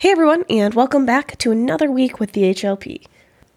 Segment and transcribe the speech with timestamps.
[0.00, 3.04] Hey everyone, and welcome back to another week with the HLP.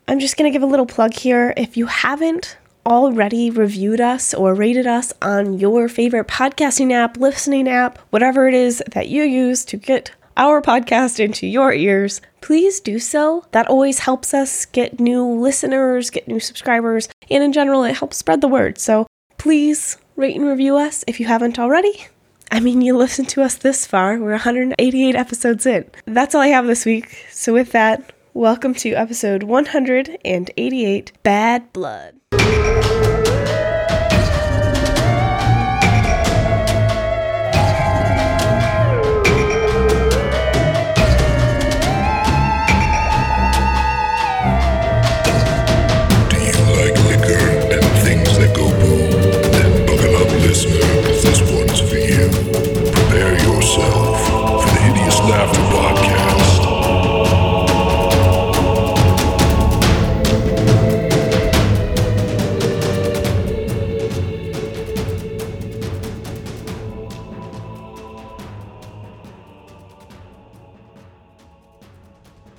[0.07, 1.53] I'm just going to give a little plug here.
[1.55, 7.67] If you haven't already reviewed us or rated us on your favorite podcasting app, listening
[7.67, 12.79] app, whatever it is that you use to get our podcast into your ears, please
[12.79, 13.45] do so.
[13.51, 18.17] That always helps us get new listeners, get new subscribers, and in general, it helps
[18.17, 18.79] spread the word.
[18.79, 19.05] So
[19.37, 22.07] please rate and review us if you haven't already.
[22.53, 24.19] I mean, you listened to us this far.
[24.19, 25.89] We're 188 episodes in.
[26.05, 27.25] That's all I have this week.
[27.31, 32.15] So, with that, welcome to episode 188 Bad Blood.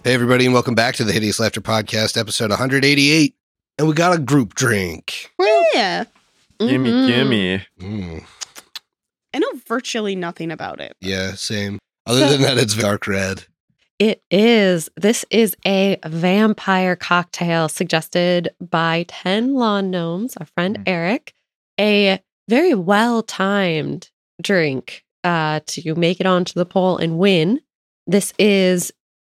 [0.05, 3.35] Hey, everybody, and welcome back to the Hideous Laughter Podcast, episode 188.
[3.79, 5.31] And we got a group drink.
[5.75, 6.05] Yeah.
[6.59, 7.07] Gimme, Mhm.
[7.07, 7.67] gimme.
[7.81, 8.25] Mm,
[9.35, 10.97] I know virtually nothing about it.
[11.01, 11.79] yeah, same.
[12.07, 13.45] Other than that, it's dark red.
[13.99, 14.89] It is.
[14.97, 21.33] This is a vampire cocktail suggested by 10 lawn gnomes, our friend Eric.
[21.81, 27.61] A very well timed drink uh, to make it onto the poll and win.
[28.09, 28.93] This is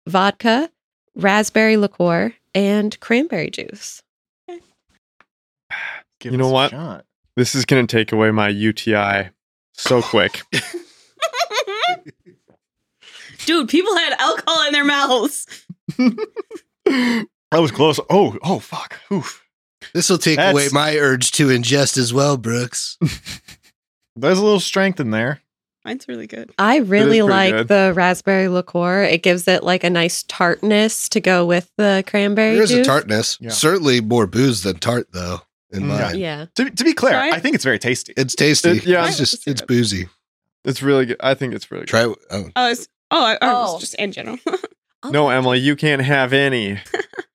[0.10, 0.70] vodka,
[1.16, 4.02] raspberry liqueur, and cranberry juice.
[6.20, 6.72] Give You know what?
[6.72, 7.06] shot.
[7.36, 9.30] This is going to take away my UTI
[9.74, 10.42] so quick.
[13.46, 15.46] Dude, people had alcohol in their mouths.
[17.52, 18.00] That was close.
[18.12, 19.00] Oh, oh, fuck.
[19.12, 19.44] Oof.
[19.94, 22.96] This will take That's- away my urge to ingest as well, Brooks.
[24.16, 25.42] There's a little strength in there.
[25.86, 26.52] Mine's really good.
[26.60, 27.68] I really like good.
[27.70, 29.04] the raspberry liqueur.
[29.04, 32.86] It gives it like a nice tartness to go with the cranberry There's juice.
[32.86, 33.38] a tartness.
[33.40, 33.50] Yeah.
[33.52, 35.40] Certainly more booze than tart, though,
[35.72, 36.20] in Mm, mine.
[36.20, 36.46] Yeah.
[36.56, 37.32] To, to be clear, Try.
[37.32, 38.14] I think it's very tasty.
[38.18, 38.72] It's tasty.
[38.72, 39.08] It- yeah.
[39.08, 40.10] It's just, it's boozy.
[40.66, 41.18] It's really good.
[41.22, 41.90] I think it's really good.
[41.90, 42.18] Try it.
[42.30, 43.74] Oh, Oh, it's, oh, I, I Oh.
[43.74, 44.38] was just in general.
[45.10, 46.78] No, Emily, you can't have any.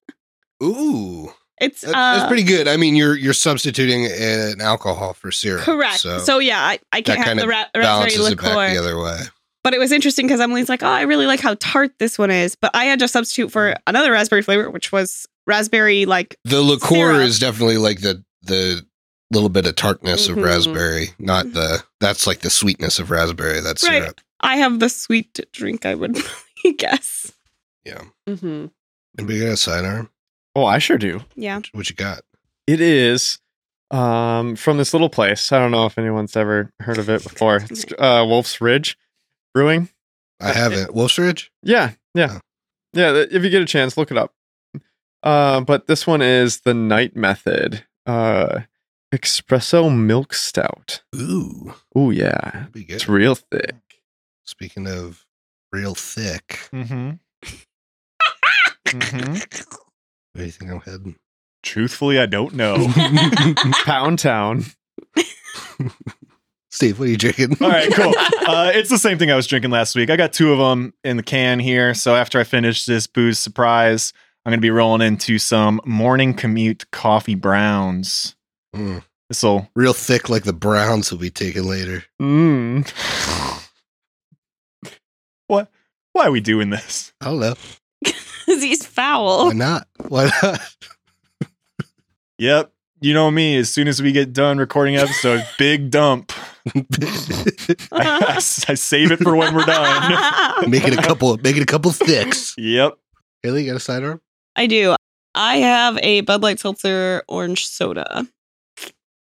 [0.63, 1.33] ooh.
[1.61, 2.67] It's uh, that's pretty good.
[2.69, 5.63] I mean, you're you're substituting an alcohol for syrup.
[5.63, 6.01] correct.
[6.01, 8.99] So, So, yeah, I, I can't have the ra- raspberry balances it back the other
[9.01, 9.19] way.
[9.63, 12.31] But it was interesting because Emily's like, oh, I really like how tart this one
[12.31, 12.55] is.
[12.55, 16.89] But I had to substitute for another raspberry flavor, which was raspberry like The liqueur
[17.15, 17.23] Syrup.
[17.23, 18.85] is definitely like the the
[19.33, 20.33] little bit of tartness Mhm.
[20.37, 23.61] of raspberry, not the that's like the sweetness of raspberry.
[23.61, 24.03] That's Right.
[24.03, 24.21] syrup.
[24.41, 26.19] I have the sweet drink, I would
[26.79, 27.33] guess.
[27.87, 28.03] Yeah.
[28.29, 28.67] Mm-hmm.
[29.19, 30.11] And we got a sidearm.
[30.57, 31.21] Oh, I sure do.
[31.35, 31.61] Yeah.
[31.73, 32.21] What you got?
[32.67, 33.39] It is
[33.91, 35.51] um, from this little place.
[35.53, 37.57] I don't know if anyone's ever heard of it before.
[37.69, 38.97] It's uh, Wolf's Ridge
[39.53, 39.89] Brewing.
[40.41, 40.95] I haven't.
[40.95, 41.51] Wolf's Ridge?
[41.63, 42.41] Yeah, yeah, Oh.
[42.93, 43.25] yeah.
[43.31, 44.33] If you get a chance, look it up.
[45.23, 48.61] Uh, but this one is the Night Method uh,
[49.13, 51.03] Espresso Milk Stout.
[51.17, 51.75] Ooh.
[51.97, 52.95] Ooh, yeah, be good.
[52.97, 53.75] it's real thick.
[54.45, 55.25] Speaking of
[55.73, 57.13] real thick, Mm-hmm.
[58.87, 59.35] mm-hmm.
[60.35, 61.17] Where do you think I'm heading?
[61.63, 62.87] Truthfully, I don't know.
[63.85, 64.65] Pound Town.
[66.71, 67.57] Steve, what are you drinking?
[67.61, 68.13] All right, cool.
[68.47, 70.11] Uh, it's the same thing I was drinking last week.
[70.11, 71.95] I got two of them in the can here.
[71.95, 74.13] So after I finish this booze surprise,
[74.45, 78.37] I'm going to be rolling into some morning commute coffee browns.
[78.77, 79.03] Mm.
[79.31, 82.05] This will Real thick like the Browns will be taken later.
[82.21, 82.87] Mm.
[85.47, 85.71] what?
[86.13, 87.15] Why are we doing this?
[87.23, 87.55] I don't know.
[88.47, 89.47] Because he's foul.
[89.47, 89.89] Why not?
[90.09, 90.61] Why not?
[92.39, 92.73] Yep.
[93.01, 93.57] You know me.
[93.57, 96.33] As soon as we get done recording episode, big dump.
[97.93, 100.69] I save it for when we're done.
[100.71, 102.55] make it a couple make it a couple thicks.
[102.59, 102.95] Yep.
[103.43, 104.21] Haley, you got a sidearm?
[104.57, 104.97] I do.
[105.35, 108.27] I have a Bud Light Seltzer orange soda.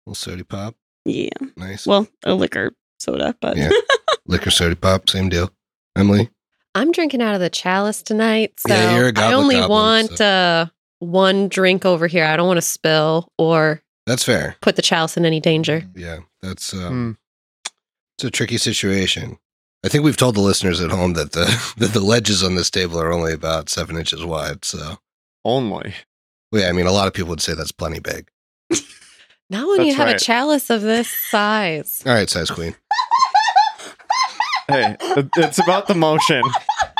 [0.06, 0.76] little soda pop.
[1.04, 1.28] Yeah.
[1.56, 1.86] Nice.
[1.86, 3.70] Well, a liquor soda, but Yeah.
[4.26, 5.50] Liquor soda pop, same deal.
[5.96, 6.30] Emily?
[6.74, 9.70] I'm drinking out of the chalice tonight, so Yeah, you're a I goblet only goblin,
[10.08, 10.66] want uh,
[10.98, 12.24] one drink over here.
[12.24, 14.56] I don't want to spill or That's fair.
[14.60, 15.84] put the chalice in any danger.
[15.94, 16.18] Yeah.
[16.42, 17.16] That's um
[18.18, 19.38] it's a tricky situation.
[19.84, 21.44] I think we've told the listeners at home that the
[21.78, 24.64] that the ledges on this table are only about seven inches wide.
[24.64, 24.98] So
[25.44, 25.94] Only.
[26.52, 28.28] well, yeah, I mean a lot of people would say that's plenty big.
[29.50, 30.16] Not when you have right.
[30.20, 32.02] a chalice of this size.
[32.06, 32.74] All right, size queen.
[34.68, 34.96] Hey,
[35.36, 36.42] it's about the motion.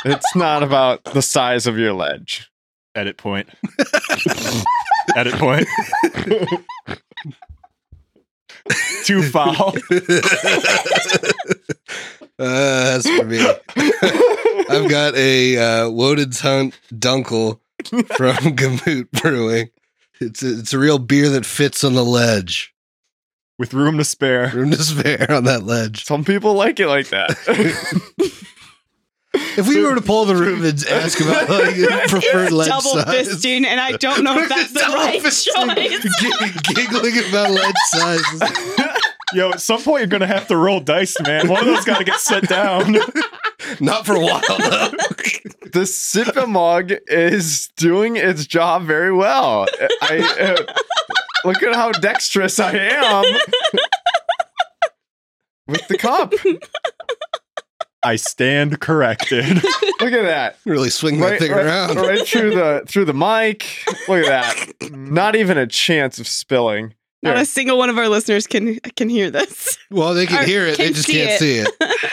[0.05, 2.51] It's not about the size of your ledge.
[2.95, 3.49] Edit point.
[5.17, 5.67] Edit point.
[9.05, 9.75] Too foul.
[12.39, 13.39] Uh, that's for me.
[14.69, 19.71] I've got a uh, Woden's Hunt Dunkel from Gamoot Brewing.
[20.21, 22.75] It's a, it's a real beer that fits on the ledge.
[23.59, 24.51] With room to spare.
[24.51, 26.05] Room to spare on that ledge.
[26.05, 27.37] Some people like it like that.
[29.57, 31.75] If we were to pull the room and ask about like
[32.09, 36.63] preferred ledge Double size, fisting, and I don't know if that's the right fisting, choice.
[36.63, 38.43] g- giggling about ledge sizes.
[39.35, 41.49] Yo, at some point you're gonna have to roll dice, man.
[41.49, 42.97] One of those gotta get set down.
[43.81, 44.91] Not for a while though.
[45.73, 49.67] the Sippa mug is doing its job very well.
[50.03, 50.73] I uh,
[51.45, 53.25] look at how dexterous I am
[55.67, 56.33] with the cup.
[58.05, 59.47] I stand corrected.
[60.01, 60.59] Look at that.
[60.65, 61.97] really swing that thing right, around.
[61.97, 63.67] right through the through the mic.
[64.09, 64.27] Look at
[64.81, 64.91] that.
[64.93, 66.95] Not even a chance of spilling.
[67.23, 67.43] Not Here.
[67.43, 69.79] a single one of our listeners can can hear this.
[69.91, 71.39] Well, they can Or hear it, they just see can't it.
[71.39, 71.71] see it.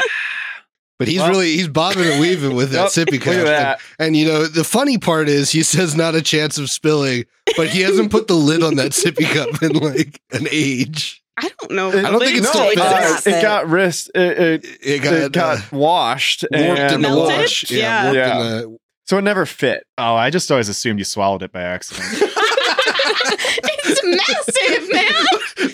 [0.99, 3.33] But he's Well- really he's bobbing and weaving with that Yep, sippy Look cup.
[3.33, 3.79] at And, that.
[3.97, 7.25] and, you know, the funny part is he says not a chance of spilling,
[7.57, 11.20] but he hasn't put the lid on that sippy cup in like an age.
[11.41, 11.89] I don't know.
[11.89, 12.77] I don't think it's still no, fit.
[12.77, 14.11] does uh, not it got wrist.
[14.13, 17.37] It, it, It got, it got uh, washed warped in and the Melted?
[17.39, 17.69] wash.
[17.71, 18.03] Yeah.
[18.03, 18.39] warped Yeah.
[18.39, 18.39] in
[18.71, 18.77] the
[19.07, 19.83] so it never fit.
[19.97, 22.05] oh, I just always assumed you swallowed it by accident.
[22.13, 25.25] it's massive, man.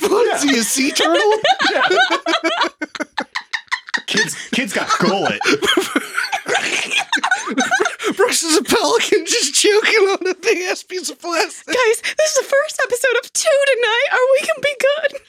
[0.09, 1.21] What is he, a sea turtle?
[4.07, 5.39] kids kids got gullet.
[8.15, 11.67] Brooks is a pelican just choking on a big ass piece of plastic.
[11.67, 14.07] Guys, this is the first episode of two tonight.
[14.13, 15.21] Are we gonna be good?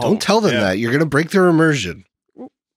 [0.00, 0.60] Don't oh, tell them yeah.
[0.60, 0.78] that.
[0.78, 2.04] You're going to break their immersion.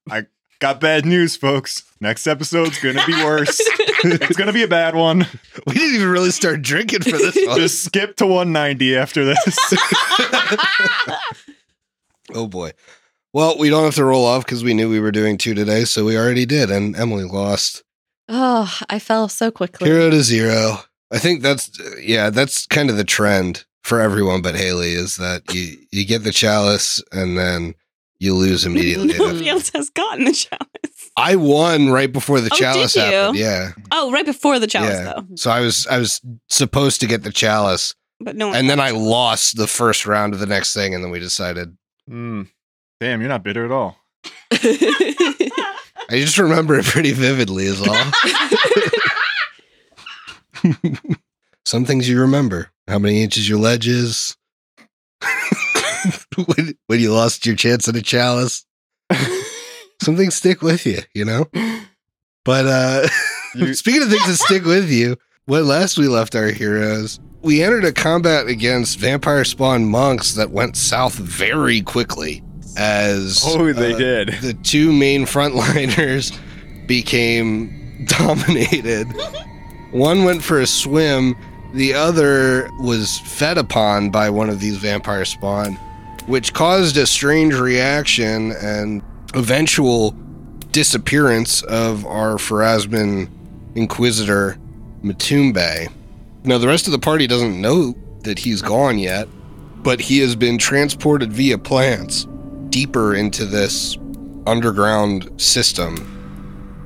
[0.09, 0.25] I
[0.59, 1.83] got bad news, folks.
[2.00, 3.59] Next episode's gonna be worse.
[3.59, 5.27] it's gonna be a bad one.
[5.68, 7.59] We didn't even really start drinking for this one.
[7.59, 9.73] Just skip to 190 after this.
[12.33, 12.71] Oh boy.
[13.33, 15.85] Well, we don't have to roll off because we knew we were doing two today,
[15.85, 17.83] so we already did, and Emily lost.
[18.29, 19.89] Oh, I fell so quickly.
[19.89, 20.79] Hero to zero.
[21.12, 25.53] I think that's yeah, that's kind of the trend for everyone but Haley is that
[25.53, 27.75] you you get the chalice and then
[28.19, 29.07] you lose immediately.
[29.17, 31.11] Nobody else has gotten the chalice.
[31.17, 33.15] I won right before the Oh, chalice did you?
[33.15, 33.37] happened.
[33.39, 33.71] Yeah.
[33.91, 35.13] Oh, right before the chalice, yeah.
[35.15, 35.25] though.
[35.35, 38.55] So I was I was supposed to get the chalice But no one.
[38.57, 41.75] and then I lost the first round of the next thing and then we decided
[42.09, 42.47] Mm.
[42.99, 43.97] Damn, you're not bitter at all.
[44.53, 47.95] I just remember it pretty vividly is all.
[51.65, 52.69] Some things you remember.
[52.91, 54.35] How many inches your ledge is.
[56.35, 58.65] when, when you lost your chance at a chalice.
[60.01, 61.45] Some things stick with you, you know?
[62.43, 63.07] But uh
[63.55, 65.15] You- speaking of things that stick with you,
[65.45, 70.51] when last we left our heroes, we entered a combat against vampire spawn monks that
[70.51, 72.43] went south very quickly
[72.77, 74.27] as Oh, they uh, did.
[74.41, 76.38] the two main frontliners
[76.88, 79.07] became dominated.
[79.91, 81.35] One went for a swim,
[81.73, 85.75] the other was fed upon by one of these vampire spawn,
[86.25, 89.01] which caused a strange reaction and
[89.33, 90.12] eventual
[90.71, 93.29] disappearance of our Pharasman
[93.75, 94.57] Inquisitor
[95.03, 95.91] Matumbe.
[96.43, 99.27] Now, the rest of the party doesn't know that he's gone yet,
[99.84, 102.27] but he has been transported via plants
[102.69, 103.98] deeper into this
[104.45, 106.20] underground system.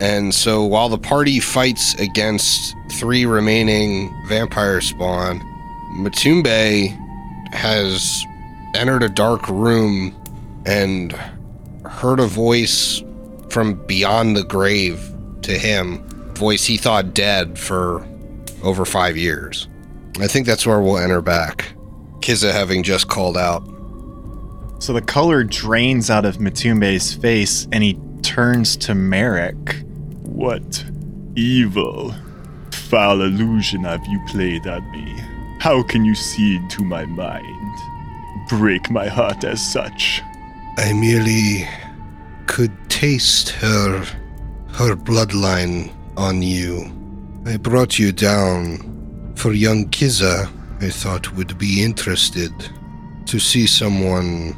[0.01, 5.39] And so while the party fights against three remaining vampire spawn,
[5.97, 6.89] Matumbe
[7.53, 8.25] has
[8.75, 10.13] entered a dark room
[10.65, 11.13] and
[11.85, 13.01] heard a voice
[13.49, 18.05] from beyond the grave to him, voice he thought dead for
[18.63, 19.69] over five years.
[20.19, 21.73] I think that's where we'll enter back.
[22.19, 23.63] Kiza having just called out.
[24.79, 29.84] So the color drains out of Matumbe's face and he turns to Merrick.
[30.35, 30.83] What
[31.37, 32.13] evil,
[32.71, 35.15] foul illusion have you played on me?
[35.59, 37.77] How can you see into my mind?
[38.49, 40.21] Break my heart as such.
[40.77, 41.65] I merely
[42.47, 44.03] could taste her
[44.73, 46.91] her bloodline on you.
[47.45, 50.51] I brought you down for young Kiza
[50.81, 52.51] I thought would be interested
[53.27, 54.53] to see someone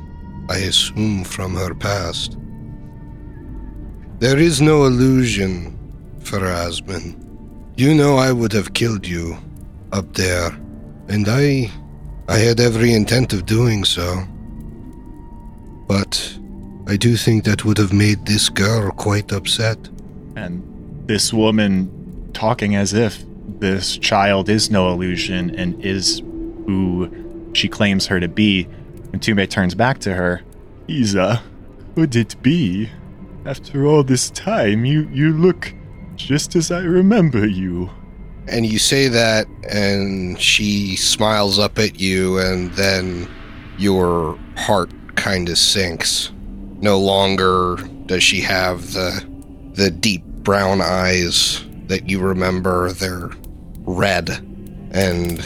[0.49, 2.35] I assume from her past.
[4.19, 5.77] There is no illusion,
[6.21, 7.15] Pharasman.
[7.75, 9.37] You know I would have killed you
[9.91, 10.57] up there,
[11.07, 11.69] and I
[12.27, 14.23] I had every intent of doing so.
[15.87, 16.35] But
[16.87, 19.77] I do think that would have made this girl quite upset.
[20.35, 20.63] And
[21.05, 23.23] this woman talking as if
[23.59, 26.19] this child is no illusion and is
[26.65, 27.09] who
[27.53, 28.67] she claims her to be.
[29.13, 30.41] And Tume turns back to her.
[30.87, 31.43] Isa,
[31.95, 32.89] would it be?
[33.47, 35.73] After all this time, you, you look
[36.17, 37.89] just as I remember you.
[38.49, 43.25] And you say that, and she smiles up at you, and then
[43.77, 46.29] your heart kind of sinks.
[46.81, 49.25] No longer does she have the
[49.75, 52.91] the deep brown eyes that you remember.
[52.91, 53.31] They're
[53.85, 54.29] red,
[54.91, 55.39] and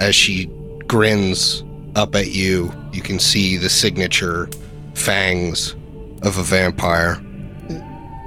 [0.00, 0.46] as she
[0.88, 1.62] grins
[1.94, 4.48] up at you, you can see the signature
[4.94, 5.76] fangs
[6.22, 7.22] of a vampire.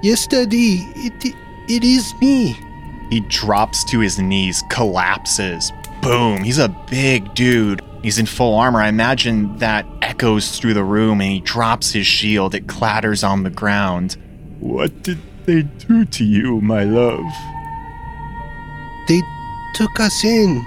[0.01, 1.35] Yes, Daddy, it
[1.67, 2.57] it is me.
[3.09, 5.71] He drops to his knees, collapses.
[6.01, 6.43] Boom.
[6.43, 7.81] He's a big dude.
[8.01, 8.81] He's in full armor.
[8.81, 12.55] I imagine that echoes through the room and he drops his shield.
[12.55, 14.17] It clatters on the ground.
[14.59, 17.25] What did they do to you, my love?
[19.07, 19.21] They
[19.75, 20.65] took us in,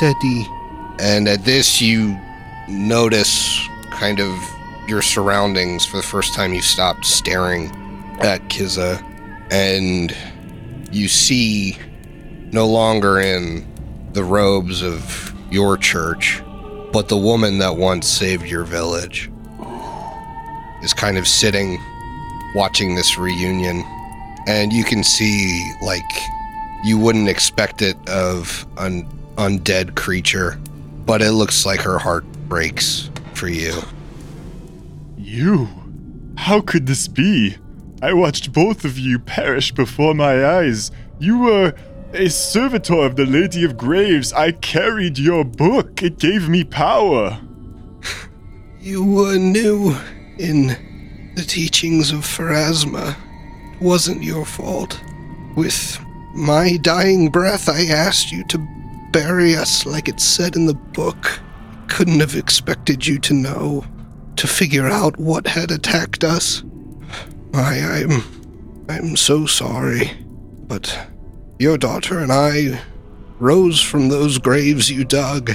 [0.00, 0.46] Daddy.
[0.98, 2.18] And at this, you
[2.68, 4.36] notice kind of
[4.88, 6.52] your surroundings for the first time.
[6.52, 7.70] You stopped staring
[8.22, 9.02] at Kiza,
[9.50, 10.16] and
[10.90, 11.76] you see
[12.52, 13.66] no longer in
[14.12, 16.42] the robes of your church,
[16.92, 19.30] but the woman that once saved your village
[20.82, 21.78] is kind of sitting
[22.54, 23.84] watching this reunion.
[24.46, 26.02] And you can see, like,
[26.84, 29.04] you wouldn't expect it of an
[29.36, 30.60] undead creature,
[31.06, 33.80] but it looks like her heart breaks for you.
[35.16, 35.68] You?
[36.36, 37.56] How could this be?
[38.02, 40.90] I watched both of you perish before my eyes.
[41.20, 41.72] You were
[42.12, 44.32] a servitor of the Lady of Graves.
[44.32, 46.02] I carried your book.
[46.02, 47.40] It gave me power.
[48.80, 49.96] You were new
[50.38, 50.66] in
[51.36, 53.14] the teachings of Pharasma.
[53.74, 55.00] It wasn't your fault.
[55.56, 56.00] With
[56.34, 58.58] my dying breath, I asked you to
[59.12, 61.38] bury us like it said in the book.
[61.86, 63.84] Couldn't have expected you to know,
[64.34, 66.64] to figure out what had attacked us.
[67.54, 68.22] I, I'm,
[68.88, 70.10] I'm so sorry,
[70.66, 71.08] but
[71.58, 72.80] your daughter and I
[73.38, 75.52] rose from those graves you dug,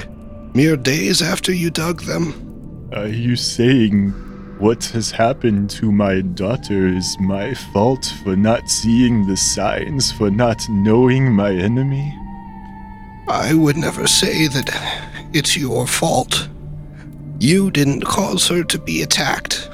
[0.54, 2.88] mere days after you dug them.
[2.94, 4.10] Are you saying
[4.58, 10.30] what has happened to my daughter is my fault for not seeing the signs, for
[10.30, 12.14] not knowing my enemy?
[13.28, 14.70] I would never say that
[15.32, 16.48] it's your fault.
[17.40, 19.68] You didn't cause her to be attacked,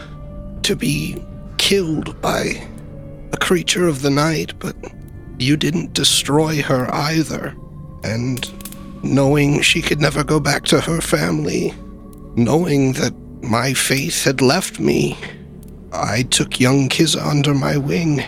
[0.63, 1.23] to be
[1.65, 2.63] killed by
[3.33, 4.77] a creature of the night, but
[5.39, 7.57] you didn't destroy her either.
[8.03, 8.47] And
[9.03, 11.73] knowing she could never go back to her family,
[12.37, 15.17] knowing that my faith had left me,
[15.91, 18.23] I took young Kiza under my wing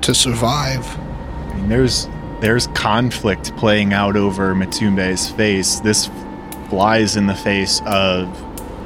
[0.00, 0.86] to survive.
[0.96, 2.08] I mean, there's
[2.40, 5.80] there's conflict playing out over Matumbe's face.
[5.80, 6.08] This
[6.70, 8.26] flies in the face of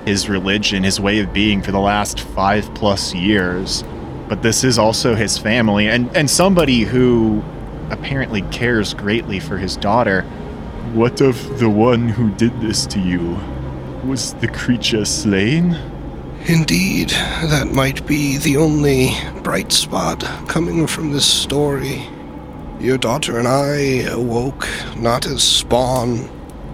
[0.05, 3.85] his religion, his way of being for the last five plus years.
[4.29, 7.43] But this is also his family and, and somebody who
[7.91, 10.23] apparently cares greatly for his daughter.
[10.93, 13.39] What of the one who did this to you?
[14.05, 15.77] Was the creature slain?
[16.47, 22.07] Indeed, that might be the only bright spot coming from this story.
[22.81, 26.29] Your daughter and I awoke not as spawn,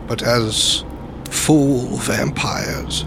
[0.08, 0.84] but as
[1.30, 3.04] full vampires.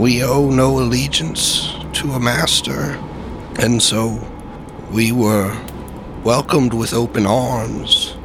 [0.00, 2.98] We owe no allegiance to a master,
[3.58, 4.18] and so
[4.90, 5.54] we were
[6.24, 8.16] welcomed with open arms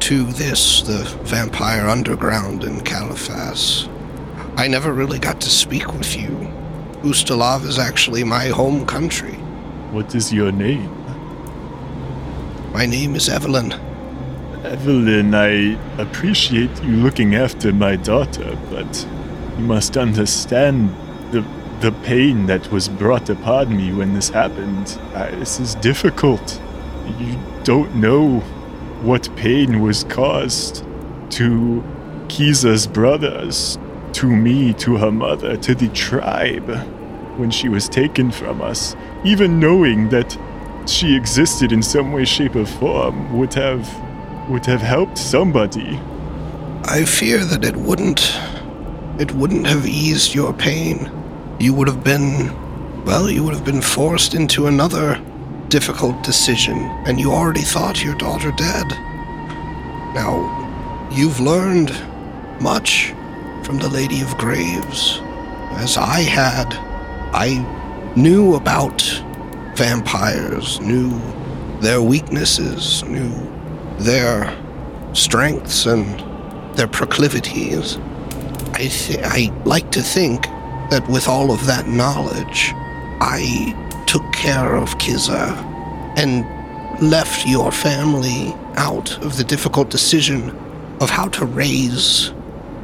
[0.00, 3.88] to this, the vampire underground in Caliphas.
[4.58, 6.28] I never really got to speak with you.
[7.00, 9.36] Ustalav is actually my home country.
[9.90, 10.92] What is your name?
[12.74, 13.72] My name is Evelyn.
[14.64, 19.06] Evelyn, I appreciate you looking after my daughter, but
[19.56, 20.94] you must understand
[21.32, 21.44] the
[21.82, 24.96] the pain that was brought upon me when this happened.
[25.14, 26.60] I, this is difficult.
[27.18, 28.38] You don't know
[29.02, 30.84] what pain was caused
[31.30, 31.82] to
[32.28, 33.78] Kiza's brothers,
[34.12, 36.70] to me, to her mother, to the tribe
[37.36, 38.94] when she was taken from us.
[39.24, 40.38] Even knowing that
[40.86, 43.88] she existed in some way, shape, or form would have
[44.48, 45.98] would have helped somebody.
[46.84, 48.38] I fear that it wouldn't.
[49.18, 51.10] It wouldn't have eased your pain.
[51.58, 53.04] You would have been.
[53.04, 55.20] Well, you would have been forced into another
[55.68, 58.88] difficult decision, and you already thought your daughter dead.
[60.14, 61.90] Now, you've learned
[62.60, 63.14] much
[63.64, 65.20] from the Lady of Graves.
[65.80, 66.74] As I had,
[67.34, 67.64] I
[68.14, 69.02] knew about
[69.74, 71.18] vampires, knew
[71.80, 73.32] their weaknesses, knew
[73.98, 74.54] their
[75.14, 76.20] strengths and
[76.76, 77.98] their proclivities.
[78.74, 80.46] I, th- I like to think
[80.92, 82.72] that with all of that knowledge,
[83.22, 83.74] I
[84.06, 85.56] took care of Kiza
[86.18, 86.44] and
[87.00, 90.50] left your family out of the difficult decision
[91.00, 92.28] of how to raise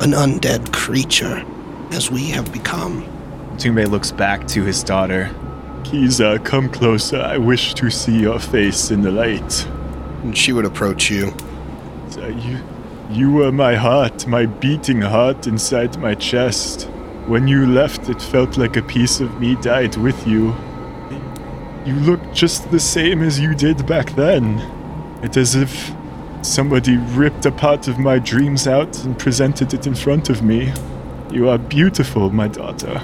[0.00, 1.44] an undead creature
[1.90, 3.04] as we have become.
[3.58, 5.30] Tumbe looks back to his daughter.
[5.82, 7.20] Kiza, come closer.
[7.20, 9.66] I wish to see your face in the light.
[10.22, 11.34] And she would approach you.
[12.16, 12.58] You,
[13.10, 16.88] you were my heart, my beating heart inside my chest.
[17.28, 20.54] When you left, it felt like a piece of me died with you.
[21.84, 24.58] You look just the same as you did back then.
[25.22, 25.92] It's as if
[26.40, 30.72] somebody ripped a part of my dreams out and presented it in front of me.
[31.30, 33.00] You are beautiful, my daughter.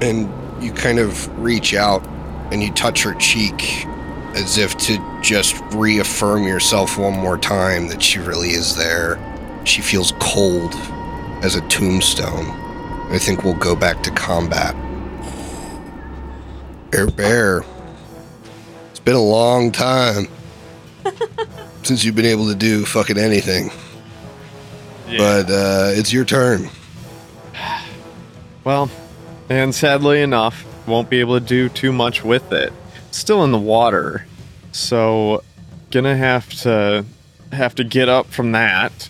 [0.00, 0.28] and
[0.62, 2.06] you kind of reach out
[2.50, 3.86] and you touch her cheek
[4.34, 9.18] as if to just reaffirm yourself one more time that she really is there.
[9.64, 10.74] She feels cold
[11.42, 12.69] as a tombstone.
[13.10, 14.74] I think we'll go back to combat.
[16.92, 17.64] Air Bear,
[18.90, 20.28] it's been a long time
[21.82, 23.70] since you've been able to do fucking anything.
[25.06, 26.68] But uh, it's your turn.
[28.62, 28.90] Well,
[29.48, 32.72] and sadly enough, won't be able to do too much with it.
[33.10, 34.26] Still in the water,
[34.70, 35.42] so
[35.90, 37.04] gonna have to
[37.52, 39.08] have to get up from that.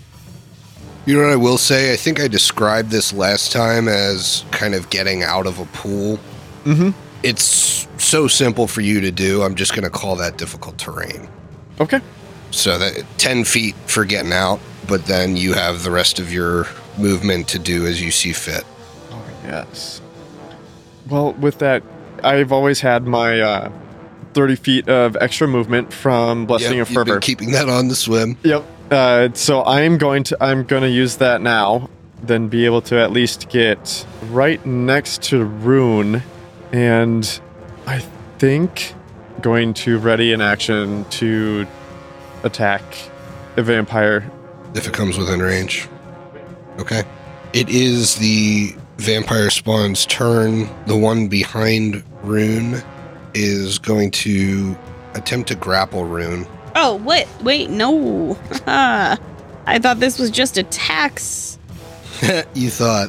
[1.07, 1.93] You know what I will say?
[1.93, 6.19] I think I described this last time as kind of getting out of a pool.
[6.65, 6.95] Mhm.
[7.23, 9.43] It's so simple for you to do.
[9.43, 11.29] I'm just going to call that difficult terrain.
[11.81, 12.01] Okay.
[12.51, 16.67] So that 10 feet for getting out, but then you have the rest of your
[16.99, 18.65] movement to do as you see fit.
[19.13, 20.01] Oh yes.
[21.09, 21.83] Well, with that,
[22.23, 23.71] I've always had my uh,
[24.35, 27.21] thirty feet of extra movement from blessing Yep, of you've been fervor.
[27.21, 28.37] keeping that on the swim.
[28.43, 28.65] Yep.
[28.91, 31.89] Uh, so I'm going to I'm going to use that now,
[32.23, 36.23] then be able to at least get right next to Rune,
[36.73, 37.41] and
[37.87, 38.01] I
[38.39, 38.95] think
[39.41, 41.67] going to ready in action to
[42.43, 42.83] attack
[43.57, 44.31] a vampire.
[44.75, 45.89] if it comes within range.
[46.79, 47.03] Okay.
[47.53, 50.69] It is the vampire spawn's turn.
[50.87, 52.83] The one behind Rune
[53.35, 54.77] is going to
[55.15, 56.47] attempt to grapple Rune.
[56.83, 57.29] Oh, what?
[57.43, 58.39] Wait, no.
[58.67, 61.59] I thought this was just a tax.
[62.55, 63.09] you thought.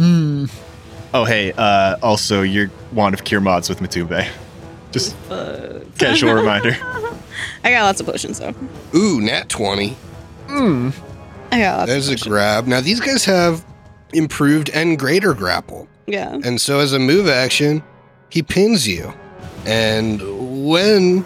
[1.14, 4.28] Oh, hey, uh, also, your Wand of Cure mods with Matumbe.
[4.92, 5.98] Just Fuck.
[5.98, 6.76] casual reminder.
[7.64, 8.54] I got lots of potions, though.
[8.94, 9.96] Ooh, nat 20.
[10.50, 10.92] I
[11.52, 12.68] got lots There's of a grab.
[12.68, 13.66] Now, these guys have
[14.12, 15.88] improved and greater grapple.
[16.08, 16.38] yeah.
[16.44, 17.82] And so, as a move action,
[18.30, 19.14] he pins you.
[19.66, 21.24] And when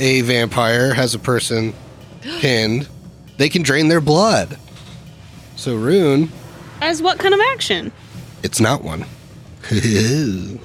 [0.00, 1.74] a vampire has a person
[2.22, 2.88] pinned,
[3.36, 4.58] they can drain their blood.
[5.56, 6.30] So, Rune,
[6.80, 7.92] As what kind of action?
[8.42, 9.04] it's not one.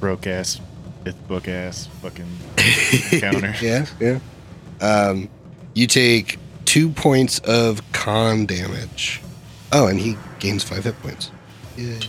[0.00, 0.60] Broke ass,
[1.04, 2.26] fifth book ass, fucking
[3.20, 3.54] counter.
[3.60, 4.18] yeah, yeah.
[4.80, 5.28] Um,
[5.74, 9.20] you take two points of con damage.
[9.70, 11.30] Oh, and he gains five hit points.
[11.76, 12.00] Yeah,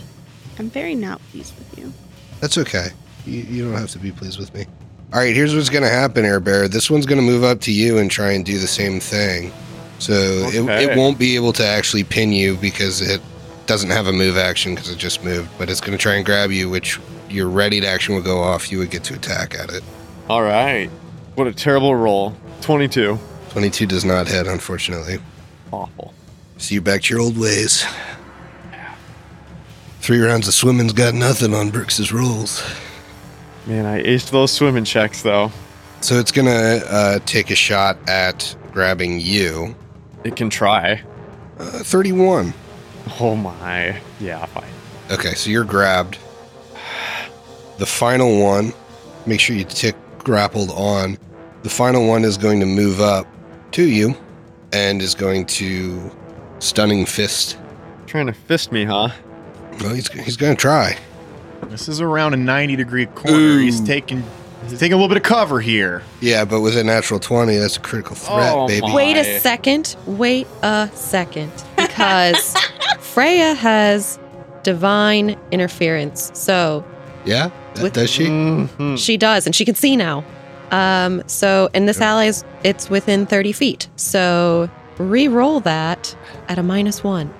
[0.58, 1.92] I'm very not pleased with you.
[2.40, 2.88] that's okay.
[3.26, 4.66] You, you don't have to be pleased with me.
[5.14, 6.66] All right, here's what's going to happen, Air Bear.
[6.66, 9.52] This one's going to move up to you and try and do the same thing.
[10.00, 13.22] So it, it won't be able to actually pin you because it
[13.66, 15.48] doesn't have a move action because it just moved.
[15.56, 16.98] But it's going to try and grab you, which
[17.30, 18.72] your readied action would go off.
[18.72, 19.84] You would get to attack at it.
[20.28, 20.90] All right.
[21.36, 22.34] What a terrible roll.
[22.62, 23.16] 22.
[23.50, 25.18] 22 does not hit, unfortunately.
[25.70, 26.12] Awful.
[26.58, 27.86] See you back to your old ways.
[30.00, 32.64] Three rounds of swimming's got nothing on Brooks's rolls.
[33.66, 35.50] Man, I aced those swimming checks though.
[36.00, 39.74] So it's gonna uh, take a shot at grabbing you.
[40.24, 41.02] It can try.
[41.58, 42.52] Uh, 31.
[43.20, 44.00] Oh my.
[44.20, 44.64] Yeah, fine.
[45.10, 46.18] Okay, so you're grabbed.
[47.78, 48.72] The final one,
[49.26, 51.18] make sure you tick grappled on.
[51.62, 53.26] The final one is going to move up
[53.72, 54.16] to you
[54.72, 56.10] and is going to
[56.58, 57.58] stunning fist.
[58.06, 59.08] Trying to fist me, huh?
[59.80, 60.96] Well, he's, he's going to try.
[61.70, 63.58] This is around a 90 degree corner.
[63.58, 64.22] He's taking
[64.68, 66.02] he's taking a little bit of cover here.
[66.20, 68.86] Yeah, but with a natural 20, that's a critical threat, Oh, baby.
[68.86, 68.94] my.
[68.94, 69.96] Wait a second.
[70.06, 71.52] Wait a second.
[71.76, 72.54] Because
[73.00, 74.18] Freya has
[74.62, 76.30] divine interference.
[76.34, 76.84] So
[77.24, 77.50] Yeah?
[77.74, 78.26] That- With- does she?
[78.26, 78.96] Mhm.
[78.98, 80.24] she does, and she can see now.
[80.70, 83.88] Um, so, and this ally is it's within 30 feet.
[83.96, 86.16] So re roll that
[86.48, 87.32] at a minus one.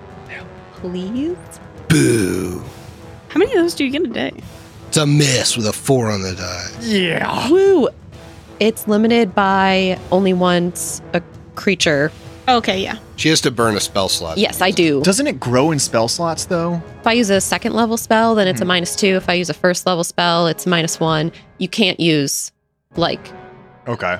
[0.80, 1.36] Please?
[1.88, 2.62] Boo.
[3.34, 4.32] How many of those do you get a day?
[4.88, 6.70] It's a miss with a four on the die.
[6.80, 7.50] Yeah.
[7.50, 7.88] Woo!
[8.60, 11.22] it's limited by only once a
[11.54, 12.10] creature.
[12.48, 12.98] Okay, yeah.
[13.16, 14.38] She has to burn a spell slot.
[14.38, 15.02] Yes, I do.
[15.02, 16.82] Doesn't it grow in spell slots though?
[17.00, 18.68] If I use a second level spell, then it's a hmm.
[18.68, 19.16] minus two.
[19.16, 21.32] If I use a first level spell, it's minus one.
[21.58, 22.52] You can't use
[22.96, 23.32] like
[23.86, 24.18] Okay.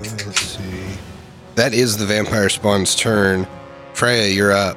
[0.00, 0.98] Let's see.
[1.54, 3.46] That is the vampire spawn's turn.
[3.92, 4.76] Freya, you're up.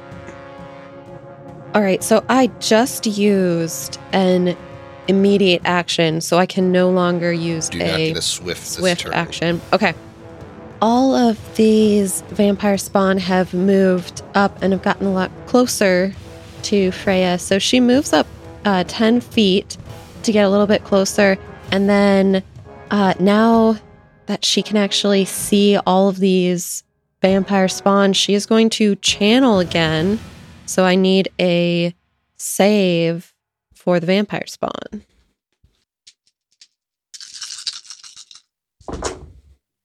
[1.78, 4.56] All right, so I just used an
[5.06, 9.60] immediate action, so I can no longer use Do a a swift swift action.
[9.72, 9.94] Okay.
[10.82, 16.12] All of these vampire spawn have moved up and have gotten a lot closer
[16.64, 17.38] to Freya.
[17.38, 18.26] So she moves up
[18.64, 19.76] uh, 10 feet
[20.24, 21.38] to get a little bit closer.
[21.70, 22.42] And then
[22.90, 23.76] uh, now
[24.26, 26.82] that she can actually see all of these
[27.22, 30.18] vampire spawn, she is going to channel again.
[30.68, 31.94] So I need a
[32.36, 33.32] save
[33.72, 35.02] for the vampire spawn.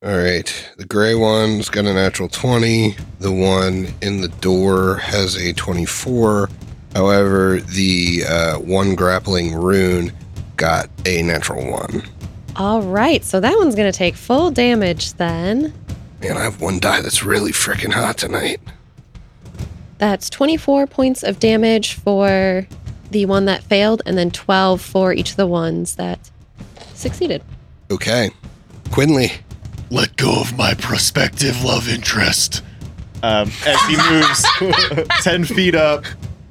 [0.04, 0.72] All right.
[0.78, 2.98] The gray one's got a natural 20.
[3.20, 6.50] The one in the door has a 24.
[6.94, 10.12] However, the uh, one grappling rune
[10.58, 12.04] got a natural one.
[12.58, 15.74] All right, so that one's going to take full damage then.
[16.22, 18.60] Man, I have one die that's really freaking hot tonight.
[20.04, 22.68] That's 24 points of damage for
[23.12, 26.30] the one that failed, and then 12 for each of the ones that
[26.94, 27.42] succeeded.
[27.90, 28.32] Okay.
[28.92, 29.32] Quinley.
[29.92, 32.64] Let go of my prospective love interest.
[33.24, 36.04] Um, as he moves 10 feet up,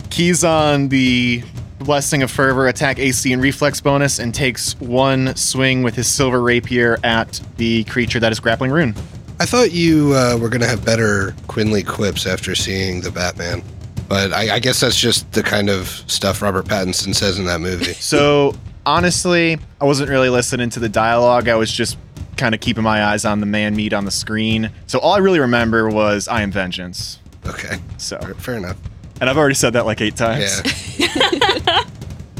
[0.09, 1.43] keys on the
[1.79, 6.41] Blessing of Fervor attack AC and reflex bonus, and takes one swing with his silver
[6.41, 8.95] rapier at the creature that is grappling rune.
[9.43, 13.61] I thought you uh, were going to have better Quinley quips after seeing the Batman.
[14.09, 17.61] But I, I guess that's just the kind of stuff Robert Pattinson says in that
[17.61, 17.93] movie.
[18.01, 18.55] So,
[18.87, 21.49] honestly, I wasn't really listening to the dialogue.
[21.49, 21.99] I was just
[22.37, 24.71] kind of keeping my eyes on the man meat on the screen.
[24.87, 27.19] So, all I really remember was I am vengeance.
[27.45, 27.81] Okay.
[27.99, 28.77] So, Fair enough.
[29.21, 30.63] and I've already said that like eight times.
[31.01, 31.09] Yeah.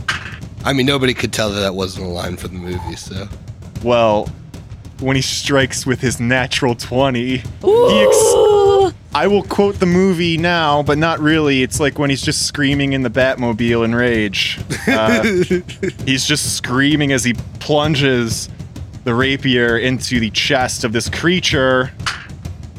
[0.65, 3.27] I mean, nobody could tell that that wasn't a line from the movie, so.
[3.83, 4.29] Well,
[5.03, 10.83] when he strikes with his natural 20, he ex- I will quote the movie now,
[10.83, 11.63] but not really.
[11.63, 14.59] It's like when he's just screaming in the Batmobile in rage.
[14.89, 15.23] Uh,
[16.07, 18.49] he's just screaming as he plunges
[19.05, 21.93] the rapier into the chest of this creature.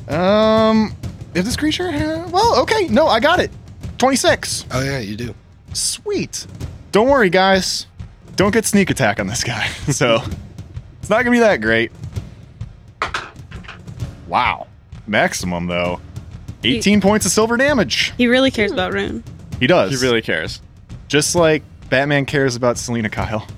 [0.08, 0.96] Um,
[1.36, 1.92] is this creature?
[2.32, 3.52] Well, okay, no, I got it.
[4.00, 4.66] 26.
[4.72, 5.36] Oh, yeah, you do.
[5.74, 6.48] Sweet.
[6.92, 7.88] Don't worry, guys.
[8.36, 9.68] Don't get sneak attack on this guy.
[9.92, 10.22] So
[11.00, 11.92] it's not gonna be that great.
[14.34, 14.66] Wow.
[15.06, 16.02] Maximum though.
[16.64, 18.14] 18 points of silver damage.
[18.18, 19.24] He really cares about Rune.
[19.60, 19.92] He does.
[19.92, 20.60] He really cares.
[21.08, 23.48] just like Batman cares about Selina Kyle.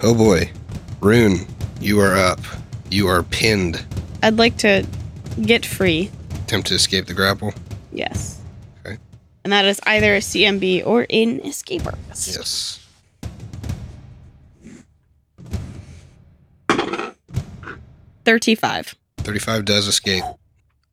[0.00, 0.48] Oh boy.
[1.00, 1.44] Rune,
[1.80, 2.38] you are up.
[2.88, 3.84] You are pinned.
[4.22, 4.86] I'd like to
[5.42, 6.08] get free.
[6.44, 7.52] Attempt to escape the grapple.
[7.90, 8.40] Yes.
[8.86, 8.96] Okay.
[9.42, 12.28] And that is either a CMB or an escape artist.
[12.28, 12.87] Yes.
[18.28, 18.94] Thirty-five.
[19.20, 20.22] 35 does escape.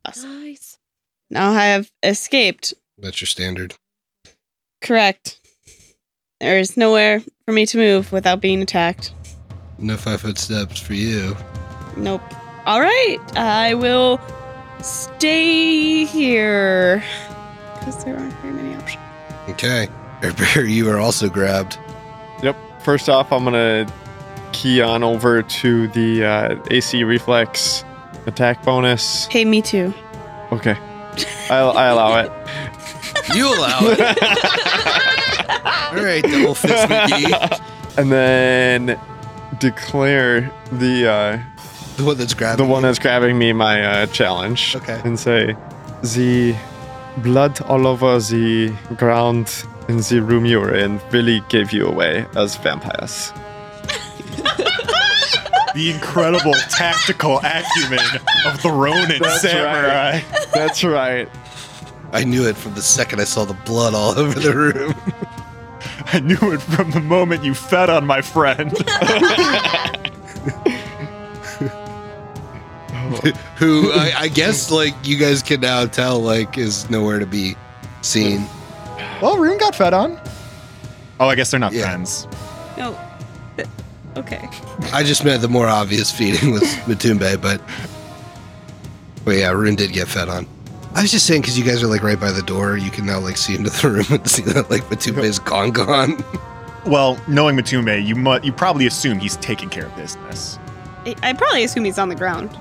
[0.06, 0.78] Nice.
[1.28, 2.72] Now I have escaped.
[2.96, 3.74] That's your standard.
[4.80, 5.38] Correct.
[6.40, 9.12] There is nowhere for me to move without being attacked.
[9.76, 11.36] No five foot steps for you.
[11.94, 12.22] Nope.
[12.64, 13.18] All right.
[13.36, 14.18] I will
[14.80, 17.04] stay here
[17.78, 19.02] because there aren't very many options.
[19.50, 19.90] Okay.
[20.22, 21.78] Bear, you are also grabbed.
[22.42, 22.56] Yep.
[22.82, 23.86] First off, I'm gonna
[24.56, 27.84] key on over to the uh, AC reflex
[28.26, 29.26] attack bonus.
[29.26, 29.92] Hey, me too.
[30.50, 30.76] Okay,
[31.50, 32.30] I, I allow it.
[33.34, 33.98] You allow it.
[35.90, 37.60] All right, double fist McGee.
[37.98, 38.98] and then
[39.58, 41.38] declare the uh,
[41.96, 42.64] The one that's grabbing.
[42.64, 44.76] the one that's grabbing me my uh, challenge.
[44.76, 45.00] Okay.
[45.04, 45.56] And say
[46.14, 46.54] the
[47.18, 52.56] blood all over the ground in the room you're in really gave you away as
[52.56, 53.32] vampires.
[55.74, 57.98] The incredible tactical acumen
[58.46, 60.20] of the Ronin That's samurai.
[60.54, 61.28] That's right.
[62.12, 64.94] I knew it from the second I saw the blood all over the room.
[66.12, 68.72] I knew it from the moment you fed on my friend.
[73.08, 73.20] Oh.
[73.58, 77.54] Who I, I guess like you guys can now tell like is nowhere to be
[78.02, 78.46] seen.
[79.22, 80.18] well, Rune got fed on.
[81.20, 81.82] Oh, I guess they're not Yeah.
[81.84, 82.26] friends.
[82.76, 82.98] No.
[84.16, 84.48] Th- Okay.
[84.92, 87.60] I just meant the more obvious feeding was Matumbe, but
[89.24, 90.46] but yeah, Rune did get fed on.
[90.94, 93.04] I was just saying because you guys are like right by the door, you can
[93.04, 96.24] now like see into the room and see that like Matumbe's gone gone.
[96.86, 100.58] Well, knowing Matumbe, you mu- you probably assume he's taking care of business.
[101.04, 102.56] I, I probably assume he's on the ground.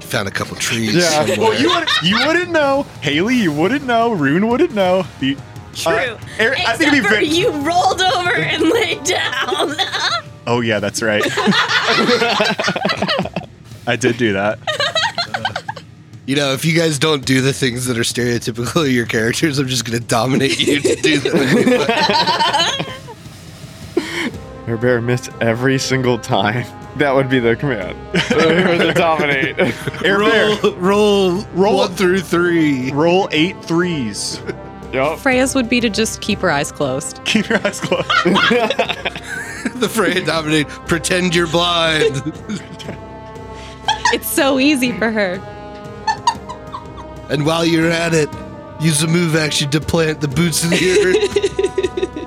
[0.00, 0.94] He Found a couple trees.
[0.94, 1.24] Yeah.
[1.24, 1.38] somewhere.
[1.50, 2.84] Well, you wouldn't, you wouldn't know.
[3.02, 4.12] Haley, you wouldn't know.
[4.12, 5.04] Rune wouldn't know.
[5.20, 5.36] The,
[5.74, 5.92] True.
[5.92, 7.26] Uh, Eric, I think it'd be for very.
[7.26, 9.74] you rolled over and laid down.
[10.46, 11.22] Oh yeah, that's right.
[13.86, 14.58] I did do that.
[16.26, 19.58] You know, if you guys don't do the things that are stereotypical of your characters,
[19.60, 21.36] I'm just going to dominate you to do them.
[24.66, 26.66] Air Bear missed every single time.
[26.96, 27.96] That would be the command.
[28.28, 29.56] to dominate.
[30.04, 31.76] Air Bear, roll, roll, Roll.
[31.76, 32.90] one through three.
[32.90, 34.40] roll eight threes.
[34.92, 35.18] Yup.
[35.20, 37.20] Freya's would be to just keep her eyes closed.
[37.24, 38.10] Keep your eyes closed.
[39.76, 40.68] The Freya dominate.
[40.68, 42.22] Pretend you're blind.
[44.12, 45.34] It's so easy for her.
[47.30, 48.28] and while you're at it,
[48.80, 50.76] use the move action to plant the boots in the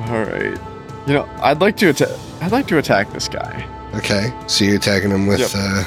[0.00, 0.10] earth.
[0.10, 0.58] All right.
[1.06, 2.08] You know, I'd like to attack.
[2.40, 3.66] I'd like to attack this guy.
[3.94, 5.50] okay, so you're attacking him with Yep.
[5.54, 5.84] uh,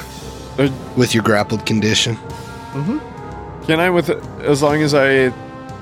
[0.56, 2.16] Uh, with your grappled condition.
[3.66, 4.10] Can I, with
[4.42, 5.30] as long as I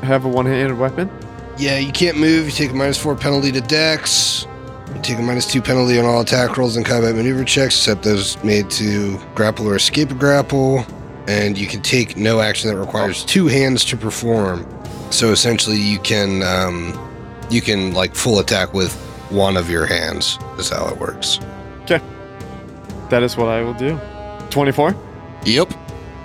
[0.06, 1.10] have a one-handed weapon?
[1.58, 2.46] Yeah, you can't move.
[2.46, 4.46] You take a minus four penalty to Dex.
[4.94, 8.02] You take a minus two penalty on all attack rolls and combat maneuver checks, except
[8.02, 10.84] those made to grapple or escape a grapple.
[11.28, 14.66] And you can take no action that requires two hands to perform.
[15.10, 16.98] So essentially, you can um,
[17.50, 18.92] you can like full attack with
[19.30, 20.38] one of your hands.
[20.58, 21.38] Is how it works.
[21.82, 22.00] Okay,
[23.10, 23.98] that is what I will do.
[24.50, 24.96] Twenty-four.
[25.44, 25.72] Yep.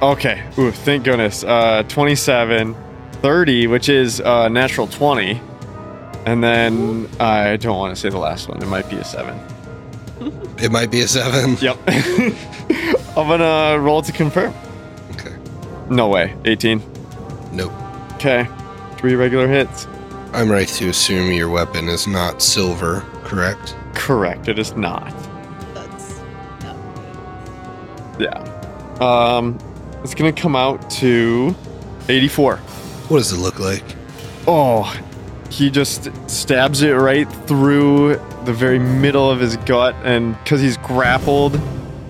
[0.02, 0.44] Okay.
[0.58, 1.44] Ooh, thank goodness.
[1.44, 2.76] Uh, 27,
[3.22, 5.42] 30, which is uh, natural 20.
[6.26, 8.62] And then I don't want to say the last one.
[8.62, 9.40] It might be a seven.
[10.60, 11.56] It might be a seven.
[11.62, 11.78] Yep.
[13.16, 14.52] I'm gonna roll to confirm.
[15.12, 15.36] Okay.
[15.88, 16.36] No way.
[16.46, 16.82] 18.
[17.52, 17.72] Nope.
[18.14, 18.48] Okay.
[18.98, 19.86] Three regular hits.
[20.34, 23.76] I'm right to assume your weapon is not silver, correct?
[23.94, 24.48] Correct.
[24.48, 25.14] It is not.
[25.76, 26.20] That's
[28.20, 28.40] Yeah.
[29.00, 29.60] Um,
[30.04, 31.56] it's gonna come out to
[32.10, 32.60] 84.
[33.10, 33.84] What does it look like?
[34.48, 34.94] Oh,
[35.50, 40.78] he just stabs it right through the very middle of his gut, and because he's
[40.78, 41.54] grappled,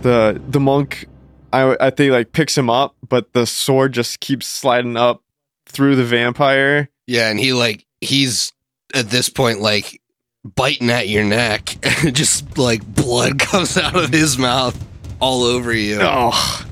[0.01, 1.07] the the monk,
[1.53, 5.21] I I think like picks him up, but the sword just keeps sliding up
[5.67, 6.89] through the vampire.
[7.05, 8.53] Yeah, and he like he's
[8.93, 10.01] at this point like
[10.43, 14.77] biting at your neck, and just like blood comes out of his mouth
[15.19, 15.99] all over you.
[16.01, 16.65] Oh,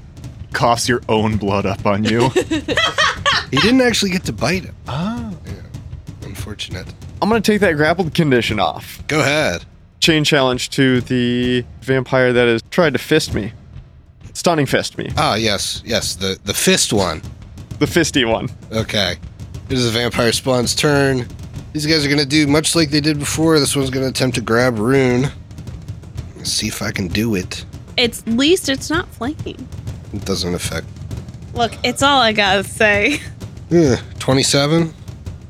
[0.54, 2.30] Coughs your own blood up on you.
[3.52, 4.76] He didn't actually get to bite him.
[4.88, 5.38] oh.
[5.46, 5.52] Yeah.
[6.24, 6.88] Unfortunate.
[7.22, 9.02] I'm gonna take that grappled condition off.
[9.08, 9.64] Go ahead.
[10.00, 13.54] Chain challenge to the vampire that has tried to fist me,
[14.34, 17.22] stunning fist me, Ah, yes, yes, the the fist one.
[17.80, 18.50] the fisty one.
[18.72, 19.16] Okay.
[19.70, 21.28] It is is a vampire spawn's turn.
[21.74, 23.60] These guys are gonna do much like they did before.
[23.60, 25.30] This one's gonna attempt to grab Rune.
[26.38, 27.66] Let's see if I can do it.
[27.98, 29.68] It's least it's not flanking.
[30.14, 30.86] It doesn't affect.
[31.54, 33.22] Look, it's all I gotta say
[33.76, 34.94] Ugh, 27?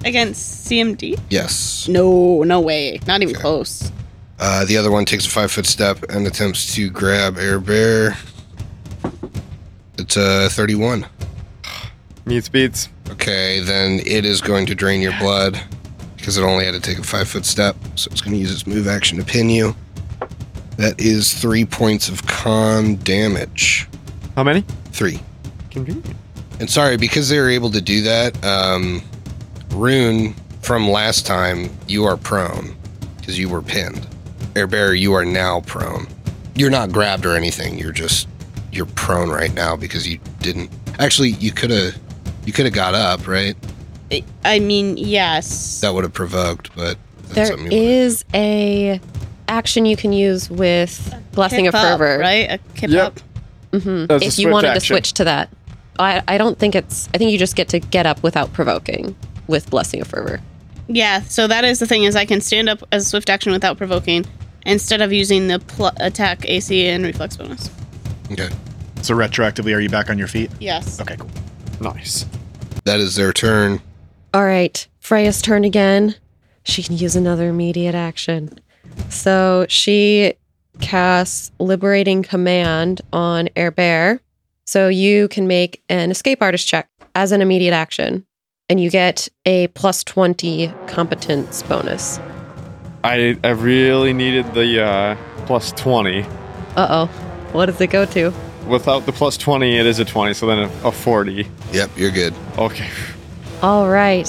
[0.05, 1.19] against CMD.
[1.29, 1.87] Yes.
[1.87, 2.99] No, no way.
[3.07, 3.91] Not even close.
[4.39, 8.17] Uh, the other one takes a five foot step and attempts to grab Air Bear.
[9.97, 11.05] It's a 31.
[12.25, 12.89] Meets beats.
[13.09, 15.59] Okay, then it is going to drain your blood
[16.17, 17.75] because it only had to take a five foot step.
[17.95, 19.75] So it's going to use its move action to pin you.
[20.77, 23.87] That is three points of con damage.
[24.35, 24.61] How many?
[24.91, 25.19] Three.
[25.71, 26.15] Convenient.
[26.59, 29.01] And sorry, because they were able to do that, um,
[29.71, 32.75] Rune, from last time, you are prone
[33.17, 34.07] because you were pinned.
[34.55, 36.07] Air Bear, you are now prone.
[36.55, 37.77] You're not grabbed or anything.
[37.77, 38.27] You're just
[38.71, 40.69] you're prone right now because you didn't.
[40.99, 41.95] Actually, you could have
[42.45, 43.55] you could have got up, right?
[44.11, 45.81] I- I mean, yes.
[45.81, 49.01] That would have provoked, but that's There something you is a
[49.49, 52.17] action you can use with Blessing Kip of up, Fervor.
[52.19, 52.49] right?
[52.51, 53.05] A kip Yep.
[53.73, 53.81] up.
[53.81, 55.49] hmm That's a If you swift wanted to switch to that,
[55.99, 57.09] I I don't think it's.
[57.13, 59.15] I think you just get to get up without provoking
[59.47, 60.41] with Blessing of Fervor.
[60.87, 63.77] Yeah, so that is the thing is I can stand up as swift action without
[63.77, 64.25] provoking
[64.65, 67.69] instead of using the pl- attack AC and reflex bonus.
[68.31, 68.49] Okay,
[69.01, 70.51] So retroactively, are you back on your feet?
[70.59, 70.99] Yes.
[71.01, 71.29] Okay, cool.
[71.79, 72.25] Nice.
[72.85, 73.81] that is their turn.
[74.33, 76.15] All right, Freya's turn again.
[76.63, 78.57] She can use another immediate action.
[79.09, 80.33] So she
[80.81, 84.19] casts Liberating Command on Air Bear.
[84.65, 88.25] So you can make an escape artist check as an immediate action,
[88.67, 92.19] and you get a plus 20 competence bonus.
[93.03, 96.23] I I really needed the uh, plus twenty.
[96.75, 97.05] Uh oh.
[97.51, 98.33] What does it go to?
[98.67, 100.33] Without the plus twenty, it is a twenty.
[100.33, 101.47] So then a, a forty.
[101.71, 102.33] Yep, you're good.
[102.57, 102.89] Okay.
[103.61, 104.27] All right.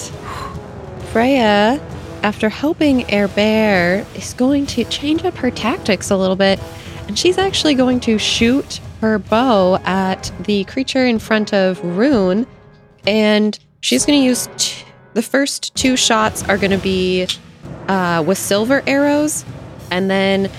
[1.11, 1.81] Freya
[2.27, 6.59] after helping Air Bear, is going to change up her tactics a little bit.
[7.07, 12.47] And she's actually going to shoot her bow at the creature in front of Rune.
[13.07, 17.27] And she's going to use t- the first two shots are going to be
[17.89, 19.45] uh, with silver arrows.
[19.91, 20.51] And then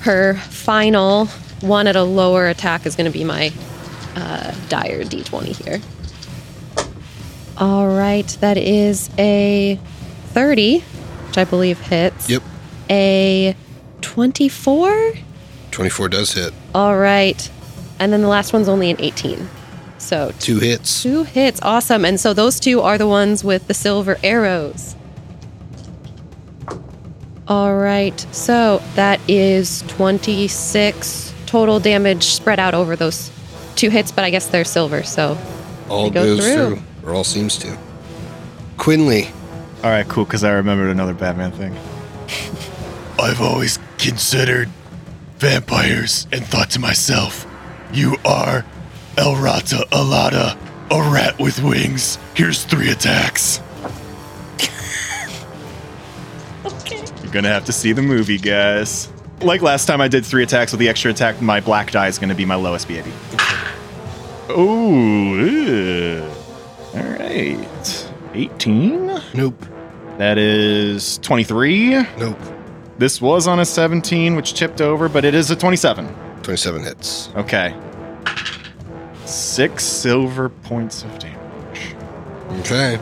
[0.00, 1.26] her final
[1.60, 3.52] one at a lower attack is going to be my
[4.14, 5.80] uh, dire d20 here.
[7.56, 9.80] All right, that is a
[10.28, 12.30] 30, which I believe hits.
[12.30, 12.42] Yep.
[12.90, 13.56] A
[14.00, 15.14] 24?
[15.70, 16.52] 24 does hit.
[16.74, 17.50] All right.
[17.98, 19.48] And then the last one's only an 18.
[19.98, 21.02] So Two hits.
[21.02, 21.60] two hits.
[21.62, 22.04] Awesome.
[22.04, 24.94] And so those two are the ones with the silver arrows.
[27.46, 28.18] All right.
[28.32, 33.30] So that is 26 total damage spread out over those
[33.74, 35.02] two hits, but I guess they're silver.
[35.02, 35.36] So
[35.88, 36.76] All They go goes through.
[36.76, 36.82] through.
[37.10, 37.76] Or all seems to.
[38.76, 39.30] Quinley.
[39.82, 41.74] All right, cool, because I remembered another Batman thing.
[43.20, 44.68] I've always considered
[45.38, 47.46] vampires and thought to myself,
[47.92, 48.64] you are
[49.16, 50.56] Elrata Alada,
[50.90, 52.18] a rat with wings.
[52.34, 53.60] Here's three attacks.
[57.22, 59.12] You're gonna have to see the movie, guys.
[59.40, 61.40] Like last time, I did three attacks with the extra attack.
[61.40, 63.04] My black die is gonna be my lowest BAB.
[64.50, 66.30] Oh,
[66.94, 68.08] all right.
[68.34, 69.20] 18.
[69.34, 69.64] Nope.
[70.16, 72.02] That is 23.
[72.18, 72.38] Nope.
[72.98, 76.12] This was on a 17, which tipped over, but it is a 27.
[76.42, 77.30] 27 hits.
[77.36, 77.74] Okay.
[79.24, 81.94] Six silver points of damage.
[82.60, 82.98] Okay.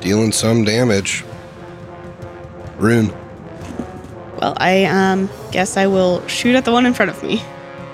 [0.00, 1.24] Dealing some damage.
[2.76, 3.10] Rune.
[4.38, 7.42] Well, I um guess I will shoot at the one in front of me.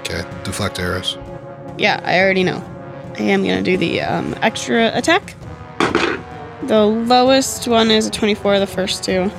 [0.00, 0.22] Okay.
[0.42, 1.16] Deflect arrows.
[1.78, 2.62] Yeah, I already know.
[3.16, 5.36] I am gonna do the um, extra attack.
[6.64, 8.58] The lowest one is a 24.
[8.58, 9.30] The first two.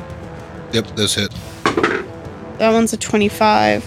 [0.71, 1.33] Yep, those hit.
[2.57, 3.83] That one's a 25.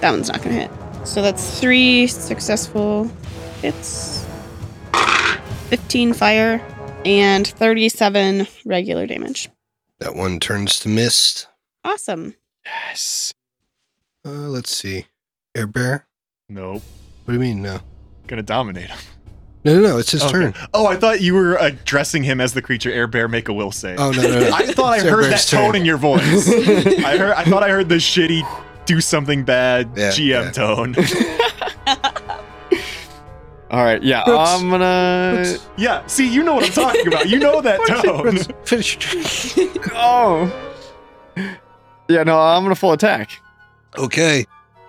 [0.00, 0.70] That one's not gonna hit.
[1.04, 3.10] So that's three successful
[3.62, 4.26] hits,
[5.68, 6.60] 15 fire,
[7.04, 9.48] and 37 regular damage.
[10.00, 11.46] That one turns to mist.
[11.84, 12.34] Awesome.
[12.64, 13.32] Yes.
[14.24, 15.06] Uh, let's see.
[15.54, 16.06] Air Bear?
[16.48, 16.82] Nope.
[17.24, 17.80] What do you mean, no?
[18.26, 18.98] Gonna dominate him.
[19.66, 19.98] No, no, no.
[19.98, 20.32] It's his Okay.
[20.32, 20.54] turn.
[20.72, 22.90] Oh, I thought you were addressing him as the creature.
[22.92, 23.98] Air Bear, make a will save.
[23.98, 24.50] Oh, no, no, no.
[24.54, 26.48] I thought I It's Air heard that Bear's tone in your voice.
[27.04, 27.32] I heard.
[27.34, 28.42] I thought I heard the shitty
[28.86, 30.50] do something bad Yeah, GM yeah.
[30.52, 30.94] tone.
[33.68, 34.00] All right.
[34.02, 34.22] Yeah.
[34.24, 34.50] Brooks.
[34.50, 35.42] I'm gonna.
[35.42, 35.68] Brooks.
[35.76, 36.06] yeah.
[36.06, 37.28] See, you know what I'm talking about.
[37.28, 38.38] You know that tone.
[38.64, 38.96] Finish.
[39.92, 40.48] Oh.
[42.08, 42.22] Yeah.
[42.22, 42.38] No.
[42.38, 43.40] I'm gonna full attack.
[43.98, 44.46] Okay.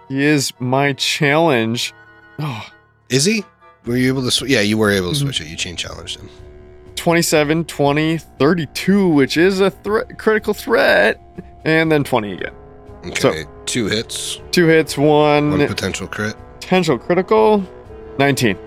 [0.09, 1.93] He is my challenge.
[2.37, 2.63] Oh.
[3.09, 3.43] Is he?
[3.87, 4.51] Were you able to switch?
[4.51, 5.25] Yeah, you were able to mm-hmm.
[5.25, 5.47] switch it.
[5.47, 6.29] You chain challenged him.
[6.95, 11.21] 27, 20, 32, which is a thre- critical threat,
[11.63, 12.53] and then 20 again.
[13.05, 13.45] Okay.
[13.65, 14.41] Two hits.
[14.51, 16.35] Two hits, one, One potential crit.
[16.59, 17.63] potential critical,
[18.19, 18.57] 19.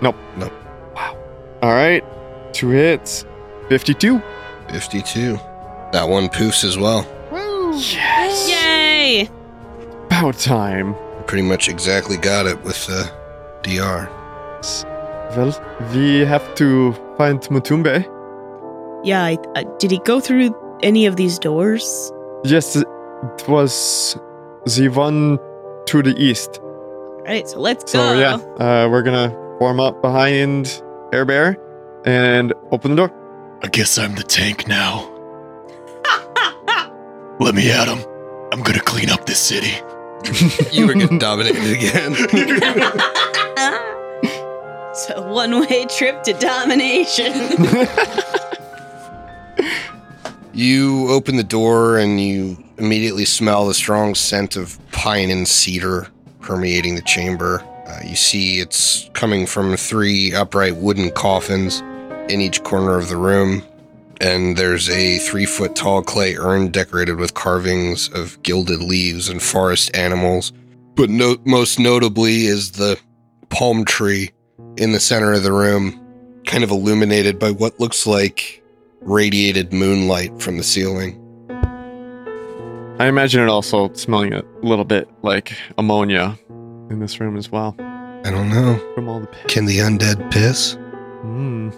[0.00, 0.16] Nope.
[0.36, 0.52] Nope.
[0.94, 1.18] Wow.
[1.62, 2.04] All right.
[2.52, 3.24] Two hits,
[3.68, 4.22] 52.
[4.70, 5.36] 52.
[5.92, 7.06] That one poofs as well.
[7.74, 8.48] Yes.
[8.50, 9.28] Yay!
[10.06, 10.94] About time.
[11.26, 13.10] Pretty much exactly got it with the
[13.62, 14.21] DR.
[15.36, 15.52] Well,
[15.94, 18.04] we have to find Matumbe.
[19.04, 22.12] Yeah, I, uh, did he go through any of these doors?
[22.44, 22.86] Yes, it
[23.48, 24.16] was
[24.66, 25.38] the one
[25.86, 26.60] to the east.
[26.62, 28.18] All right, so let's So go.
[28.18, 31.56] yeah, uh, we're gonna warm up behind Air Bear
[32.04, 33.12] and open the door.
[33.62, 35.08] I guess I'm the tank now.
[37.40, 37.98] Let me at him.
[38.52, 39.72] I'm gonna clean up this city.
[40.72, 42.14] you were getting dominated again.
[44.92, 47.32] It's a one-way trip to domination.
[50.54, 56.08] You open the door and you immediately smell the strong scent of pine and cedar
[56.40, 57.64] permeating the chamber.
[57.86, 61.80] Uh, you see it's coming from three upright wooden coffins
[62.30, 63.62] in each corner of the room.
[64.20, 69.42] And there's a three foot tall clay urn decorated with carvings of gilded leaves and
[69.42, 70.52] forest animals.
[70.96, 73.00] But no- most notably is the
[73.48, 74.32] palm tree
[74.76, 75.98] in the center of the room,
[76.46, 78.62] kind of illuminated by what looks like
[79.00, 81.18] radiated moonlight from the ceiling.
[82.98, 86.38] I imagine it also smelling a little bit like ammonia
[86.90, 88.78] in this room as well I don't know.
[88.94, 89.48] from all the pit.
[89.48, 90.76] Can the undead piss?
[91.24, 91.74] Mm.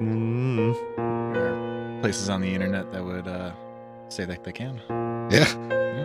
[0.00, 2.02] Mm.
[2.02, 3.52] Places on the internet that would uh,
[4.08, 4.80] say that they can.
[5.30, 5.46] Yeah.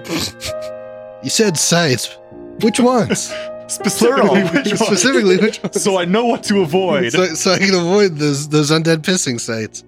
[1.22, 2.18] You said sites.
[2.62, 3.30] Which ones?
[3.70, 4.78] Specifically, which one?
[4.78, 5.82] Specifically, which ones?
[5.82, 7.12] so I know what to avoid.
[7.12, 9.84] so, so I can avoid those those undead pissing sites.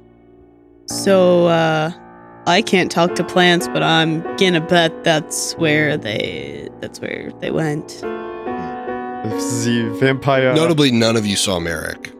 [0.87, 1.91] so, uh,
[2.47, 7.51] I can't talk to plants, but I'm gonna bet that's where they that's where they
[7.51, 7.87] went.
[9.23, 10.53] The vampire.
[10.55, 12.11] Notably, none of you saw Merrick.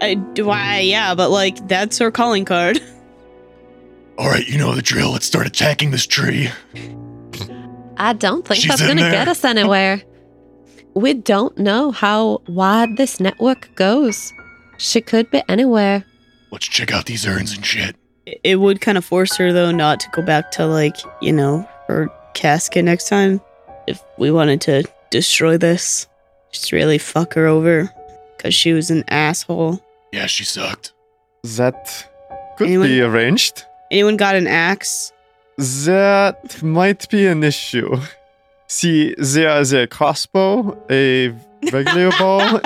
[0.00, 2.80] I do I yeah, but like that's her calling card.
[4.18, 5.12] All right, you know the drill.
[5.12, 6.48] Let's start attacking this tree.
[7.98, 9.12] I don't think She's that's going to there.
[9.12, 10.02] get us anywhere.
[10.94, 14.32] We don't know how wide this network goes.
[14.78, 16.04] She could be anywhere.
[16.50, 17.96] Let's check out these urns and shit.
[18.26, 21.32] It- It would kind of force her though not to go back to like, you
[21.32, 23.40] know, her casket next time
[23.86, 26.06] if we wanted to destroy this.
[26.52, 27.90] Just really fuck her over
[28.38, 29.80] cuz she was an asshole.
[30.12, 30.92] Yeah, she sucked.
[31.56, 32.06] That
[32.56, 33.64] could Anyone- be arranged.
[33.90, 35.12] Anyone got an axe?
[35.56, 37.98] That might be an issue.
[38.68, 41.28] See, there is a crossbow, a
[41.72, 42.60] regular bow,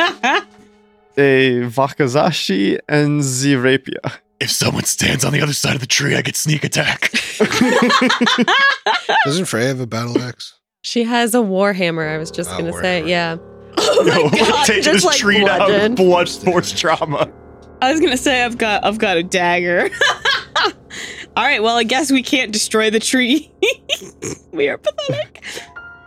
[1.16, 4.00] a wakizashi, and the rapier.
[4.40, 7.12] If someone stands on the other side of the tree, I get sneak attack.
[9.24, 10.55] Doesn't Freya have a battle axe?
[10.82, 12.12] She has a warhammer.
[12.12, 13.09] I was just Oh, going to say, warhammer.
[13.09, 13.36] yeah.
[13.78, 15.90] oh my Yo, we're god, taking just this like tree down bludgeon.
[15.92, 17.30] with blood sports trauma.
[17.80, 19.88] I was gonna say I've got I've got a dagger.
[21.36, 23.50] All right, well I guess we can't destroy the tree.
[24.53, 25.42] we are pathetic.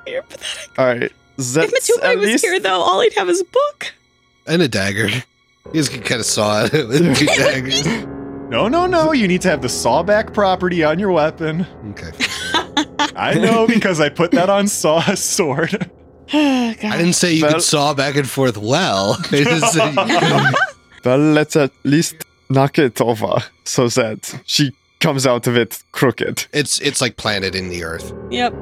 [0.05, 0.79] We are pathetic.
[0.79, 1.11] All right.
[1.37, 3.93] That's if Matumbe at was least here though, all he'd have is a book.
[4.47, 5.07] And a dagger.
[5.09, 5.23] You
[5.73, 7.85] just can kind of saw it with two daggers.
[8.49, 9.11] No, no, no.
[9.11, 11.65] You need to have the sawback property on your weapon.
[11.91, 12.11] Okay.
[13.15, 15.89] I know because I put that on Saw's sword.
[16.33, 19.17] I didn't say you Well- could saw back and forth well.
[19.31, 20.55] I just said you could.
[21.03, 22.15] Well, let's at least
[22.49, 26.47] knock it over so that she comes out of it crooked.
[26.53, 28.13] It's it's like planted in the earth.
[28.31, 28.53] Yep.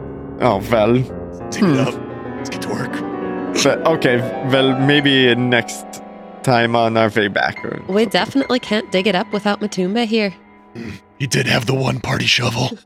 [0.41, 1.03] Oh, well.
[1.53, 1.93] Take it up.
[2.37, 2.91] Let's get to work.
[3.63, 4.17] But, okay,
[4.51, 5.85] well, maybe next
[6.43, 7.63] time on our way back.
[7.63, 10.33] or- We definitely can't dig it up without Matumbe here.
[11.19, 12.77] He did have the one party shovel.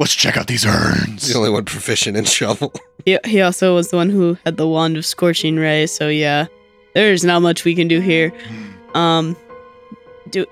[0.00, 1.28] Let's check out these urns.
[1.30, 2.72] the only one proficient in shovel.
[3.06, 6.48] He, he also was the one who had the wand of scorching ray, so yeah.
[6.94, 8.30] There's not much we can do here.
[8.94, 9.38] Um
[10.28, 10.44] do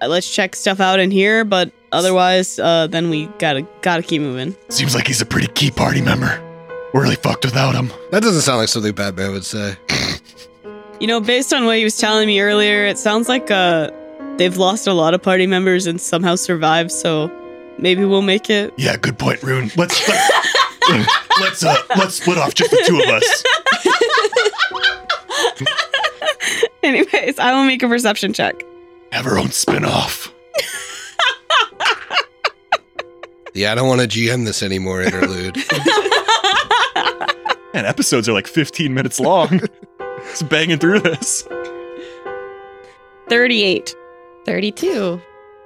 [0.00, 3.96] uh, let's check stuff out in here, but otherwise uh then we got to got
[3.96, 4.54] to keep moving.
[4.68, 6.38] Seems like he's a pretty key party member.
[6.92, 7.92] We're really fucked without him.
[8.10, 9.76] That doesn't sound like something Batman would say.
[11.00, 13.90] You know, based on what he was telling me earlier, it sounds like uh
[14.36, 17.30] they've lost a lot of party members and somehow survived, so
[17.78, 18.72] maybe we'll make it.
[18.76, 19.70] Yeah, good point, Rune.
[19.76, 21.06] Let's let,
[21.40, 23.44] let's uh let's split off just the two of us.
[26.82, 28.64] Anyways, I will make a perception check.
[29.12, 30.32] Have our own spin-off.
[33.54, 35.56] Yeah, I don't want to GM this anymore, interlude.
[37.74, 39.60] And episodes are like 15 minutes long.
[40.30, 41.46] Just banging through this.
[43.28, 43.94] 38.
[44.46, 45.20] 32.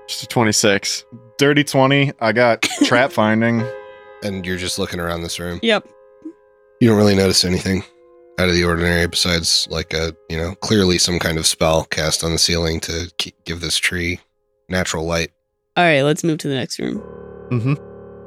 [0.09, 1.05] Just a 26.
[1.39, 2.13] Dirty 20.
[2.21, 3.65] I got trap finding.
[4.25, 5.59] and you're just looking around this room.
[5.63, 5.89] Yep.
[6.81, 7.83] You don't really notice anything
[8.39, 12.25] out of the ordinary besides like a, you know, clearly some kind of spell cast
[12.25, 14.19] on the ceiling to keep, give this tree
[14.69, 15.31] natural light.
[15.77, 16.99] All right, let's move to the next room.
[17.51, 17.75] Mm-hmm.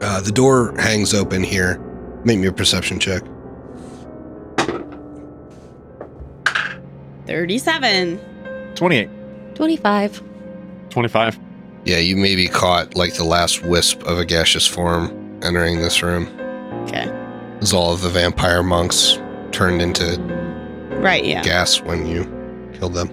[0.02, 1.82] Uh, the door hangs open here.
[2.26, 3.22] Make me a perception check.
[7.28, 8.20] 37.
[8.76, 9.10] 28.
[9.56, 10.24] 25.
[10.90, 11.40] 25.
[11.86, 16.02] Yeah, you may be caught like the last wisp of a gaseous form entering this
[16.02, 16.26] room.
[16.88, 17.10] Okay.
[17.62, 19.20] As all of the vampire monks
[19.52, 20.20] turned into
[21.00, 21.44] Right, yeah.
[21.44, 22.24] gas when you
[22.74, 23.10] killed them.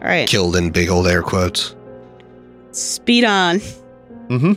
[0.00, 0.28] All right.
[0.28, 1.74] Killed in big old air quotes.
[2.72, 3.56] Speed on.
[4.28, 4.52] Mm-hmm.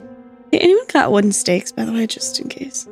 [0.52, 2.88] Anyone got wooden stakes, by the way, just in case?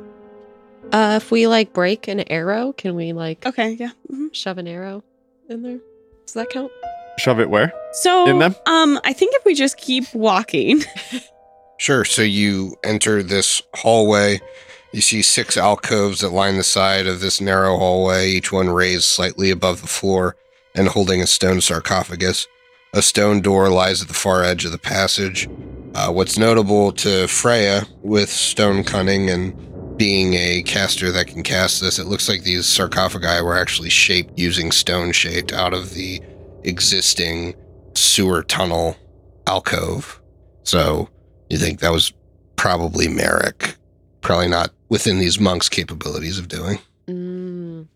[0.92, 3.90] Uh, if we like break an arrow, can we like Okay, yeah.
[4.10, 4.32] mhm.
[4.34, 5.02] shove an arrow
[5.48, 5.78] in there?
[6.26, 6.72] Does that count?
[7.18, 7.72] Shove it where?
[7.92, 8.54] So, In them?
[8.66, 10.82] um, I think if we just keep walking,
[11.80, 12.04] Sure.
[12.04, 14.40] So you enter this hallway.
[14.92, 19.04] You see six alcoves that line the side of this narrow hallway, each one raised
[19.04, 20.34] slightly above the floor
[20.74, 22.48] and holding a stone sarcophagus.
[22.94, 25.48] A stone door lies at the far edge of the passage.
[25.94, 29.52] Uh, what's notable to Freya, with stone cunning and
[29.98, 34.38] being a caster that can cast this, it looks like these sarcophagi were actually shaped
[34.38, 36.22] using stone shaped out of the
[36.62, 37.54] existing
[37.94, 38.96] sewer tunnel
[39.46, 40.20] alcove.
[40.62, 41.08] So
[41.50, 42.12] you think that was
[42.56, 43.76] probably Merrick.
[44.20, 46.78] Probably not within these monks' capabilities of doing.
[47.08, 47.86] Mm.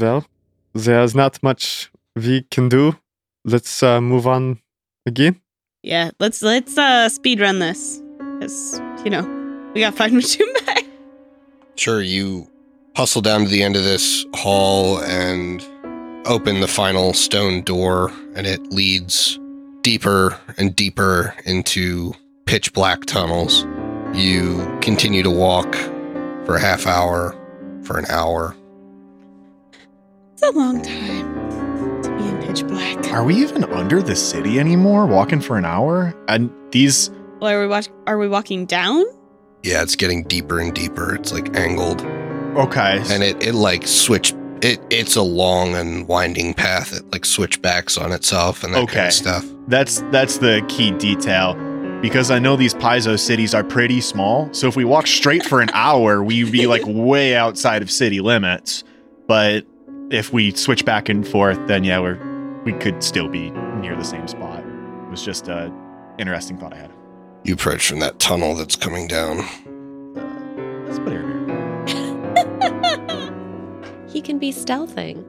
[0.00, 0.26] Well,
[0.72, 2.96] there's not much we can do.
[3.44, 4.60] Let's uh, move on
[5.06, 5.40] again.
[5.82, 8.00] yeah, let's let's uh speed run this,
[8.38, 9.22] because you know
[9.74, 10.36] we got five minutes
[10.66, 10.83] back.
[11.76, 12.48] Sure, you
[12.96, 15.64] hustle down to the end of this hall and
[16.26, 19.38] open the final stone door, and it leads
[19.82, 22.12] deeper and deeper into
[22.46, 23.66] pitch black tunnels.
[24.14, 25.74] You continue to walk
[26.46, 27.36] for a half hour,
[27.82, 28.54] for an hour.
[30.34, 33.10] It's a long time to be in pitch black.
[33.12, 35.06] Are we even under the city anymore?
[35.06, 36.14] Walking for an hour?
[36.28, 37.10] And these.
[37.40, 39.04] Well, are we watch- Are we walking down?
[39.64, 41.14] Yeah, it's getting deeper and deeper.
[41.14, 42.02] It's like angled.
[42.56, 43.02] Okay.
[43.10, 47.98] and it, it like switch it it's a long and winding path it like switchbacks
[47.98, 51.54] on itself and that kind of stuff That's that's the key detail
[52.00, 54.52] because I know these Paizo cities are pretty small.
[54.52, 58.20] So if we walk straight for an hour, we'd be like way outside of city
[58.20, 58.84] limits.
[59.26, 59.66] But
[60.10, 62.18] if we switch back and forth, then yeah, we're
[62.64, 63.50] we could still be
[63.80, 64.60] near the same spot.
[64.60, 65.72] It was just a
[66.18, 66.92] interesting thought I had.
[67.44, 69.38] You approach from that tunnel that's coming down
[70.86, 71.30] Let's put it here.
[74.08, 75.24] He can be stealthing.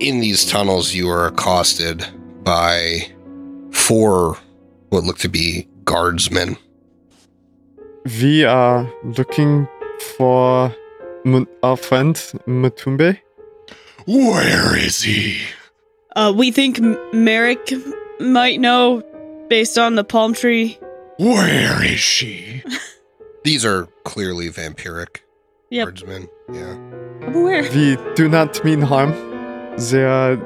[0.00, 2.06] in these tunnels you are accosted
[2.44, 3.10] by
[3.72, 4.36] four
[4.90, 6.56] what look to be guardsmen
[8.20, 9.66] We are looking
[10.16, 10.74] for
[11.24, 12.14] Mun- our friend
[12.46, 13.18] Matumbe.
[14.06, 15.40] Where is he?
[16.16, 17.72] Uh, we think M- Merrick
[18.20, 19.02] might know
[19.48, 20.78] based on the palm tree.
[21.18, 22.62] Where is she?
[23.44, 25.18] these are clearly vampiric
[25.70, 25.86] Yep.
[25.86, 26.72] guardsmen yeah
[27.26, 27.62] I'm aware.
[27.62, 29.12] We do not mean harm.
[29.90, 30.36] They are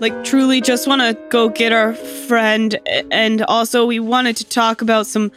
[0.00, 2.78] Like, truly just want to go get our friend.
[3.10, 5.32] And also, we wanted to talk about some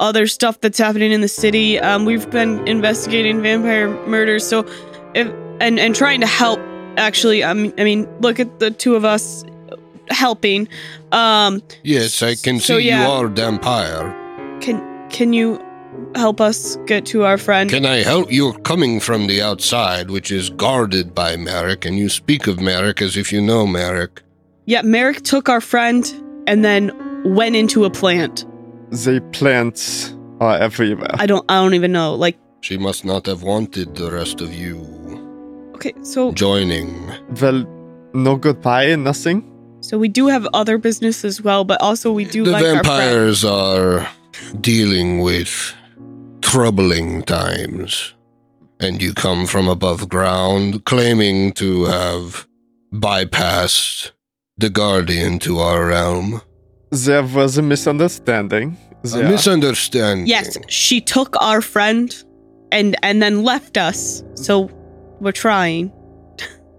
[0.00, 1.78] other stuff that's happening in the city.
[1.78, 4.66] Um, we've been investigating vampire murders, so
[5.14, 5.28] if
[5.60, 6.60] and and trying to help.
[6.98, 9.44] Actually, I mean, I mean, look at the two of us
[10.12, 10.68] helping.
[11.10, 13.04] Um, yes i can So, see yeah.
[13.04, 14.14] you are vampire
[14.60, 15.60] can can you
[16.14, 17.68] help us get to our friend?
[17.70, 22.08] can i help you're coming from the outside which is guarded by merrick and you
[22.08, 24.22] speak of merrick as if you know merrick
[24.64, 26.04] yeah, Merrick took our friend
[26.46, 26.92] and then
[27.34, 28.46] went into a plant.
[28.90, 31.10] The plants are everywhere.
[31.14, 32.14] I don't I don't even know.
[32.14, 34.78] Like, she must not have wanted the rest of you
[35.74, 37.10] okay, so joining
[37.40, 37.66] well,
[38.14, 39.42] no goodbye, nothing.
[39.82, 42.70] So we do have other business as well, but also we do the like our
[42.70, 42.86] friend.
[42.86, 44.08] vampires are
[44.60, 45.74] dealing with
[46.40, 48.14] troubling times
[48.80, 52.46] and you come from above ground claiming to have
[52.92, 54.10] bypassed
[54.58, 56.40] the guardian to our realm
[56.90, 58.76] There was a misunderstanding.
[59.04, 62.14] a misunderstanding Yes, she took our friend
[62.70, 64.22] and and then left us.
[64.34, 64.68] So
[65.20, 65.90] we're trying.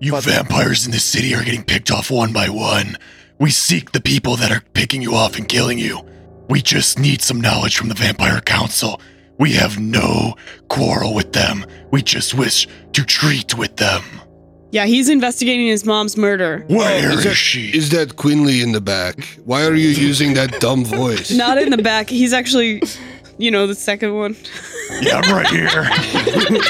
[0.03, 2.97] You But- vampires in this city are getting picked off one by one.
[3.39, 6.01] We seek the people that are picking you off and killing you.
[6.49, 8.99] We just need some knowledge from the Vampire Council.
[9.39, 10.35] We have no
[10.67, 11.65] quarrel with them.
[11.91, 14.03] We just wish to treat with them.
[14.71, 16.65] Yeah, he's investigating his mom's murder.
[16.67, 17.69] Where oh, is is, that- she?
[17.69, 21.69] is that quinley in the back why are you using that dumb voice Not in
[21.69, 22.09] the back.
[22.09, 22.81] He's actually,
[23.37, 24.35] you know, the second one.
[25.01, 25.69] yeah, I'm right here.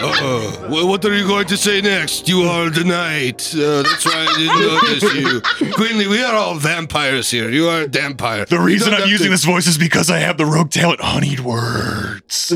[0.01, 0.67] Uh-oh.
[0.69, 2.27] Well, what are you going to say next?
[2.27, 3.53] You are the knight.
[3.55, 4.59] Uh, that's why I didn't
[5.11, 5.13] notice
[5.61, 5.73] you.
[5.73, 7.49] Quinley, we are all vampires here.
[7.49, 8.45] You are a vampire.
[8.45, 11.41] The reason I'm using to- this voice is because I have the rogue talent honeyed
[11.41, 12.49] words.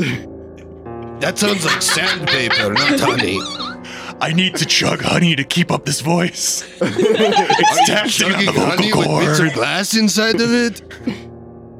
[1.20, 3.38] That sounds like sandpaper, not honey.
[4.20, 6.64] I need to chug honey to keep up this voice.
[6.80, 10.82] it's taxing on the Chugging honey vocal with bits of glass inside of it?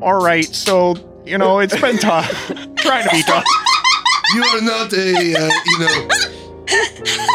[0.01, 0.95] All right, so
[1.29, 2.31] you know it's been tough.
[2.77, 3.45] Trying to be tough.
[4.35, 6.09] You are not a, uh, you know.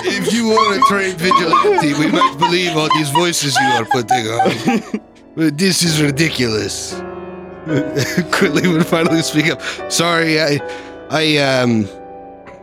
[0.05, 4.27] If you were a trained vigilante, we might believe all these voices you are putting
[4.27, 5.01] on.
[5.35, 6.93] But this is ridiculous.
[8.31, 9.61] Quinley would finally speak up.
[9.91, 10.59] Sorry, I,
[11.09, 11.87] I, um,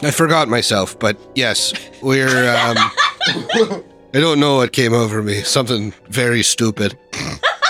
[0.03, 0.97] I forgot myself.
[0.99, 1.73] But yes,
[2.03, 2.49] we're.
[2.55, 2.77] Um,
[4.13, 5.43] I don't know what came over me.
[5.43, 6.97] Something very stupid.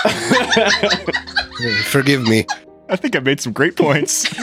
[1.85, 2.45] Forgive me.
[2.91, 4.27] I think I made some great points.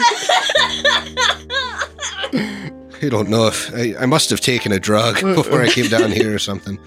[3.00, 6.10] I don't know if I, I must have taken a drug before I came down
[6.10, 6.78] here or something.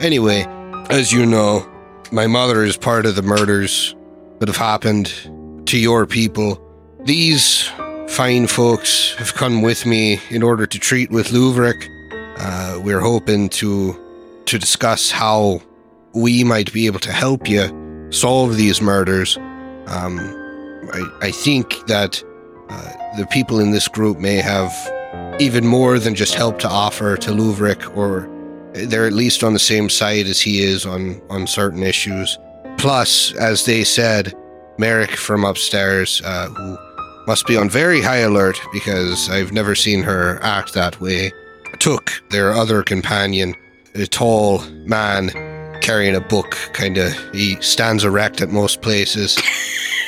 [0.00, 0.44] Anyway,
[0.90, 1.64] as you know,
[2.10, 3.94] my mother is part of the murders
[4.40, 5.06] that have happened
[5.66, 6.60] to your people.
[7.04, 7.70] These
[8.08, 11.88] fine folks have come with me in order to treat with Luvrik.
[12.38, 14.02] Uh, we're hoping to
[14.46, 15.60] to discuss how
[16.14, 19.36] we might be able to help you solve these murders.
[19.86, 20.45] Um,
[20.92, 22.22] I, I think that
[22.68, 24.72] uh, the people in this group may have
[25.40, 28.28] even more than just help to offer to Luvrik, or
[28.72, 32.38] they're at least on the same side as he is on, on certain issues.
[32.78, 34.34] Plus, as they said,
[34.78, 36.78] Merrick from upstairs, uh, who
[37.26, 41.32] must be on very high alert because I've never seen her act that way,
[41.78, 43.54] took their other companion,
[43.94, 45.30] a tall man
[45.80, 49.36] carrying a book, kind of, he stands erect at most places.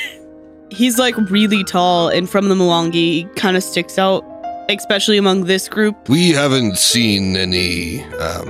[0.69, 4.23] he's like really tall, and from the Mwangi, kind of sticks out,
[4.69, 6.09] especially among this group.
[6.09, 8.49] We haven't seen any um,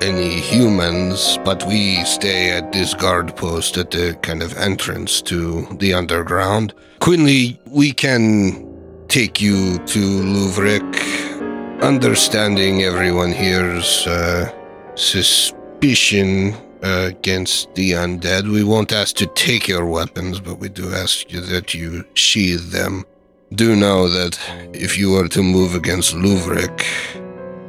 [0.00, 5.66] any humans, but we stay at this guard post at the kind of entrance to
[5.78, 6.74] the underground.
[7.00, 11.82] Quinley, we can take you to Luvrik.
[11.82, 14.50] Understanding everyone here's uh,
[14.94, 20.92] suspicion uh, against the undead, we won't ask to take your weapons, but we do
[20.92, 23.04] ask you that you sheathe them.
[23.54, 24.38] Do know that
[24.72, 26.84] if you were to move against Luvrik,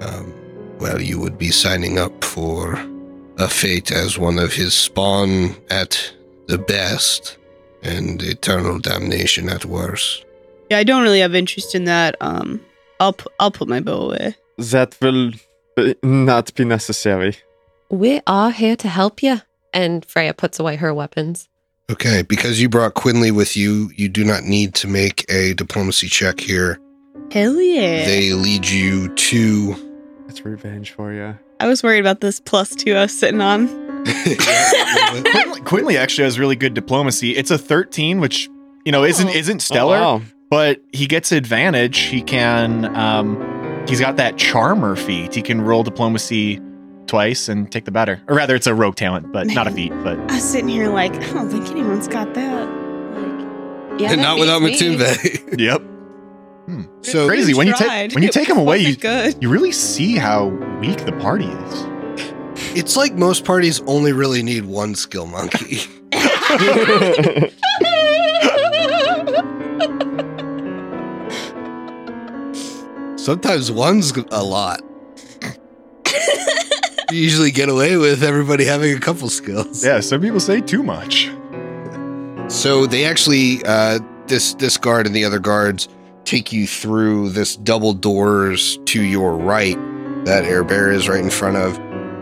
[0.01, 0.33] um,
[0.79, 2.73] well, you would be signing up for
[3.37, 6.13] a fate as one of his spawn at
[6.47, 7.37] the best,
[7.83, 10.25] and eternal damnation at worst.
[10.69, 12.15] Yeah, I don't really have interest in that.
[12.21, 12.59] Um,
[12.99, 14.35] I'll pu- I'll put my bow away.
[14.57, 15.31] That will
[15.77, 17.37] uh, not be necessary.
[17.89, 19.41] We are here to help you.
[19.73, 21.49] And Freya puts away her weapons.
[21.91, 26.07] Okay, because you brought Quinley with you, you do not need to make a diplomacy
[26.07, 26.79] check here.
[27.31, 28.05] Hell yeah!
[28.05, 29.75] They lead you to.
[30.27, 31.37] It's revenge for you.
[31.59, 33.67] I was worried about this plus two I was sitting on.
[34.05, 37.35] Quinley, Quinley actually has really good diplomacy.
[37.35, 38.49] It's a 13, which
[38.85, 39.33] you know isn't Oh.
[39.33, 40.21] isn't stellar, Oh, wow.
[40.49, 41.97] but he gets advantage.
[41.99, 45.35] He can um he's got that charmer feat.
[45.35, 46.59] He can roll diplomacy
[47.07, 48.21] twice and take the better.
[48.27, 50.89] Or rather it's a rogue talent, but not a feat, but I was sitting here
[50.89, 52.65] like, I don't think anyone's got that.
[52.67, 54.95] Like, Yeah, and not without beats me.
[54.97, 55.59] Matumbe.
[55.59, 55.81] yep.
[56.65, 56.83] Hmm.
[57.03, 59.35] so Crazy when you take when you It take him away, you good.
[59.41, 60.47] you really see how
[60.81, 61.85] weak the party is.
[62.75, 65.81] it's like most parties only really need one skill monkey.
[73.17, 74.81] Sometimes one's a lot.
[77.15, 79.83] You usually get away with everybody having a couple skills.
[79.83, 81.31] Yeah, some people say too much.
[82.49, 85.87] So they actually, uh, this this guard and the other guards
[86.25, 89.77] take you through this double doors to your right
[90.25, 91.77] that air bear is right in front of,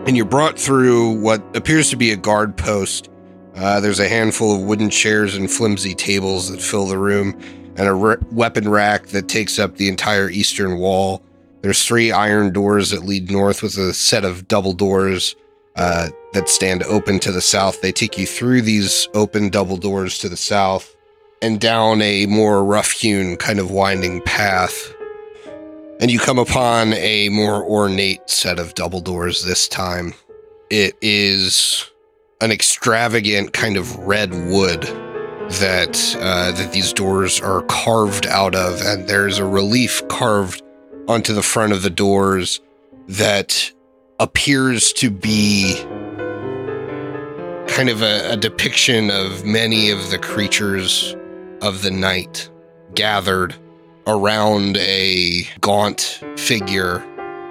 [0.07, 3.09] and you're brought through what appears to be a guard post.
[3.55, 7.39] Uh, there's a handful of wooden chairs and flimsy tables that fill the room,
[7.77, 11.23] and a re- weapon rack that takes up the entire eastern wall.
[11.63, 15.33] There's three iron doors that lead north with a set of double doors
[15.77, 17.81] uh, that stand open to the south.
[17.81, 20.93] They take you through these open double doors to the south
[21.41, 24.93] and down a more rough hewn, kind of winding path.
[26.01, 30.13] And you come upon a more ornate set of double doors this time.
[30.69, 31.89] It is
[32.41, 34.81] an extravagant kind of red wood
[35.59, 40.61] that uh, that these doors are carved out of, and there's a relief carved
[41.07, 42.61] onto the front of the doors
[43.07, 43.71] that
[44.19, 45.75] appears to be
[47.67, 51.15] kind of a, a depiction of many of the creatures
[51.61, 52.49] of the night
[52.93, 53.55] gathered
[54.07, 56.99] around a gaunt figure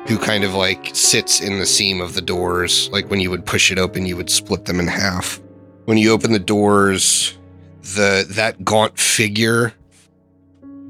[0.07, 2.89] who kind of like sits in the seam of the doors.
[2.91, 5.41] Like when you would push it open, you would split them in half.
[5.85, 7.37] When you open the doors,
[7.83, 9.73] the that gaunt figure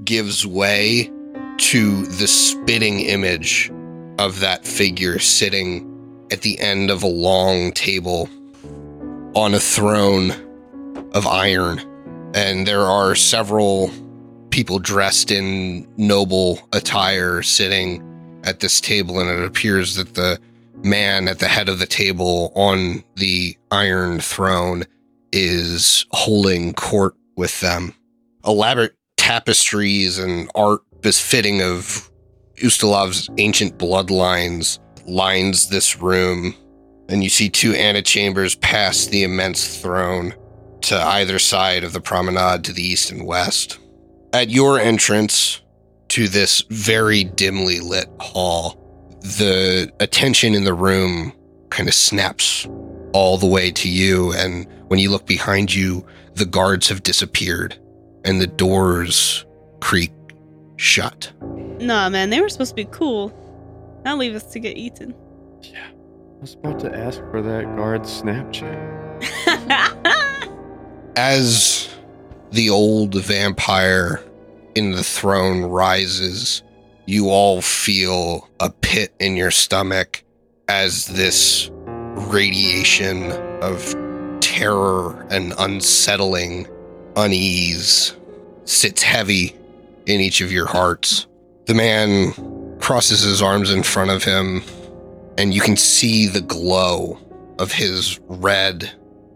[0.05, 1.11] gives way
[1.59, 3.71] to the spitting image
[4.19, 5.89] of that figure sitting
[6.31, 8.29] at the end of a long table
[9.35, 10.33] on a throne
[11.13, 11.81] of iron.
[12.35, 13.91] And there are several
[14.51, 18.03] people dressed in noble attire sitting
[18.45, 20.39] at this table, and it appears that the
[20.83, 24.85] man at the head of the table on the iron throne
[25.33, 27.95] is holding court with them.
[28.45, 32.11] Elaborate tapestries and art befitting of
[32.57, 36.55] Ustalav's ancient bloodlines lines this room,
[37.09, 40.35] and you see two antechambers past the immense throne
[40.83, 43.79] to either side of the promenade to the east and west.
[44.33, 45.61] At your entrance
[46.09, 48.79] to this very dimly lit hall,
[49.21, 51.33] the attention in the room
[51.71, 52.67] kind of snaps
[53.13, 57.79] all the way to you, and when you look behind you, the guards have disappeared
[58.25, 59.45] and the doors
[59.81, 60.13] creak
[60.83, 61.33] shut.
[61.41, 63.33] Nah, man, they were supposed to be cool.
[64.05, 65.15] Now leave us to get eaten.
[65.63, 65.87] Yeah.
[65.87, 68.91] I was about to ask for that guard's Snapchat.
[71.17, 71.89] As
[72.51, 74.21] the old vampire
[74.75, 76.65] in the throne rises,
[77.07, 80.25] you all feel a pit in your stomach
[80.69, 83.31] as this radiation
[83.61, 83.95] of
[84.41, 86.67] terror and unsettling
[87.17, 88.17] unease
[88.65, 89.55] sits heavy
[90.07, 91.27] in each of your hearts.
[91.67, 92.33] The man
[92.81, 94.63] crosses his arms in front of him,
[95.39, 97.19] and you can see the glow
[97.59, 98.91] of his red,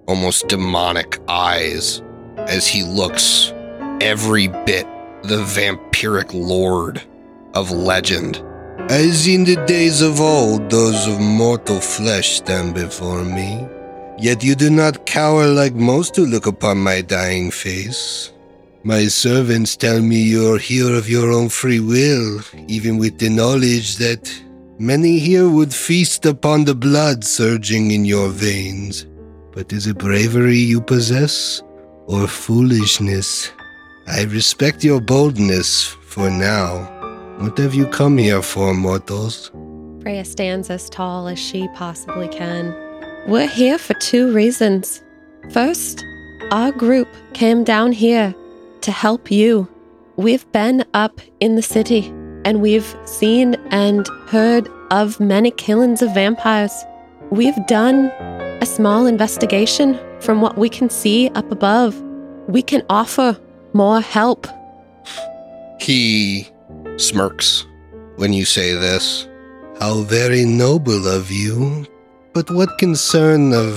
[0.07, 2.03] almost demonic eyes
[2.37, 3.53] as he looks
[4.01, 4.87] every bit
[5.23, 7.03] the vampiric lord
[7.55, 8.43] of legend.
[8.91, 13.67] As in the days of old, those of mortal flesh stand before me.
[14.19, 18.33] Yet you do not cower like most who look upon my dying face.
[18.87, 23.29] My servants tell me you are here of your own free will, even with the
[23.29, 24.33] knowledge that
[24.79, 29.05] many here would feast upon the blood surging in your veins.
[29.51, 31.61] But is it bravery you possess,
[32.07, 33.51] or foolishness?
[34.07, 36.87] I respect your boldness for now.
[37.39, 39.51] What have you come here for, mortals?
[40.03, 42.73] Freya stands as tall as she possibly can.
[43.27, 45.03] We're here for two reasons.
[45.51, 46.05] First,
[46.53, 48.33] our group came down here
[48.87, 49.69] to help you.
[50.15, 52.07] We've been up in the city
[52.45, 56.73] and we've seen and heard of many killings of vampires.
[57.31, 58.07] We've done
[58.63, 62.01] a small investigation from what we can see up above.
[62.47, 63.37] We can offer
[63.73, 64.47] more help.
[65.81, 66.49] He
[66.97, 67.67] smirks
[68.15, 69.27] when you say this.
[69.81, 71.87] How very noble of you.
[72.35, 73.75] But what concern of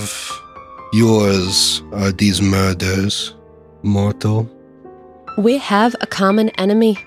[0.92, 3.34] yours are these murders,
[3.82, 4.48] mortal?
[5.40, 6.98] We have a common enemy.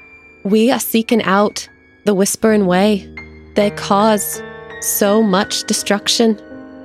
[0.43, 1.69] We are seeking out
[2.05, 3.07] the Whispering Way.
[3.55, 4.41] They cause
[4.81, 6.39] so much destruction.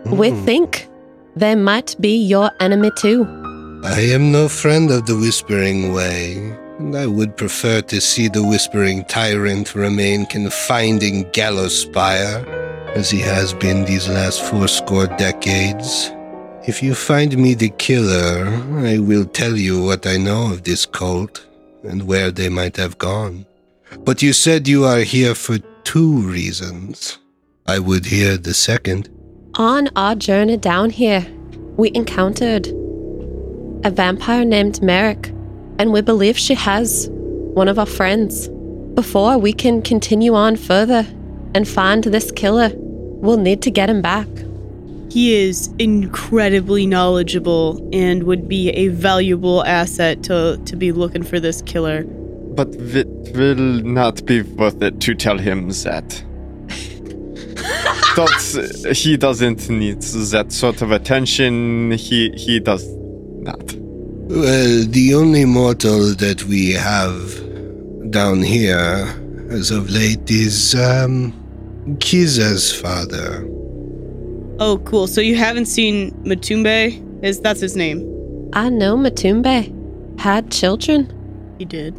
[0.04, 0.44] We Hmm.
[0.44, 0.88] think
[1.36, 3.26] they might be your enemy too.
[3.82, 8.44] I am no friend of the Whispering Way, and I would prefer to see the
[8.44, 12.44] Whispering Tyrant remain confined in Gallows Spire,
[12.94, 16.12] as he has been these last fourscore decades.
[16.66, 18.46] If you find me the killer,
[18.78, 21.46] I will tell you what I know of this cult
[21.82, 23.46] and where they might have gone.
[24.00, 27.18] But you said you are here for two reasons.
[27.66, 29.08] I would hear the second.
[29.54, 31.26] On our journey down here,
[31.76, 32.66] we encountered
[33.84, 35.28] a vampire named Merrick,
[35.78, 38.48] and we believe she has one of our friends.
[38.94, 41.06] Before we can continue on further
[41.54, 44.26] and find this killer, we'll need to get him back.
[45.10, 51.40] He is incredibly knowledgeable and would be a valuable asset to to be looking for
[51.40, 52.04] this killer.
[52.04, 56.24] But it will not be worth it to tell him that.
[58.16, 61.92] Don't, he doesn't need that sort of attention.
[61.92, 63.74] He he does not.
[64.28, 69.06] Well, the only mortal that we have down here
[69.50, 71.32] as of late is, um,
[71.98, 73.48] Kiza's father.
[74.60, 75.06] Oh, cool.
[75.06, 77.24] So you haven't seen Matumbe?
[77.24, 78.00] Is that's his name?
[78.52, 81.54] I know Matumbe had children.
[81.58, 81.94] He did.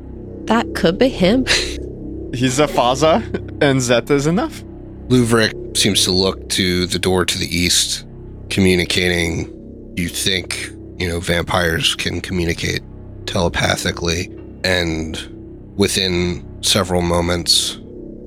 [0.47, 1.45] That could be him.
[2.33, 3.23] He's a Faza,
[3.61, 4.63] and that is enough.
[5.07, 8.05] Luvrik seems to look to the door to the east,
[8.49, 9.55] communicating.
[9.95, 12.81] You think, you know, vampires can communicate
[13.25, 14.29] telepathically,
[14.63, 15.17] and
[15.75, 17.79] within several moments,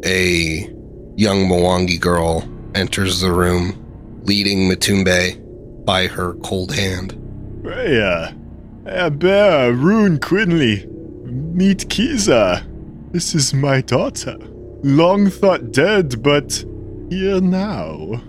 [0.04, 0.68] a
[1.16, 3.81] young Mwangi girl enters the room,
[4.24, 5.38] leading Matumbe
[5.84, 7.18] by her cold hand.
[7.62, 8.34] Freya,
[8.86, 10.86] uh, uh, Bear, uh, Rune Quinley,
[11.24, 12.64] meet Kiza.
[13.12, 14.36] This is my daughter.
[14.82, 16.64] Long thought dead, but
[17.10, 18.20] here now.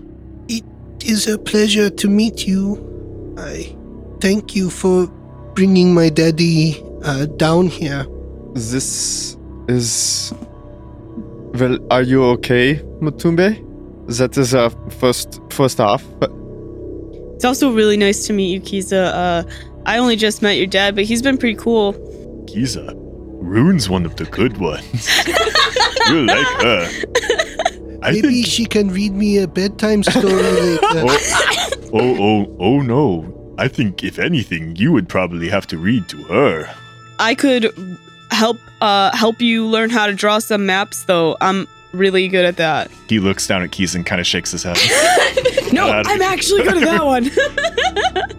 [0.48, 0.64] It
[1.04, 3.34] is a pleasure to meet you.
[3.38, 3.74] I
[4.20, 5.08] thank you for
[5.54, 8.06] bringing my daddy uh, down here.
[8.54, 9.36] This
[9.68, 10.32] is.
[11.54, 13.73] Well, are you okay, Matumbe?
[14.06, 16.04] That is our first first off.
[17.34, 19.12] It's also really nice to meet you, Kiza.
[19.14, 19.42] Uh,
[19.86, 21.94] I only just met your dad, but he's been pretty cool.
[22.46, 22.92] Kiza,
[23.40, 25.08] Rune's one of the good ones.
[26.08, 26.88] you like her.
[28.02, 28.46] I Maybe think.
[28.46, 30.80] she can read me a bedtime story later.
[30.92, 31.18] Oh,
[31.94, 33.54] oh, oh, oh no.
[33.58, 36.68] I think, if anything, you would probably have to read to her.
[37.18, 37.72] I could
[38.30, 41.36] help uh help you learn how to draw some maps, though.
[41.40, 42.90] I'm really good at that.
[43.08, 44.76] He looks down at Kiza and kind of shakes his head.
[45.72, 47.24] No, Uh, I'm actually good at that one.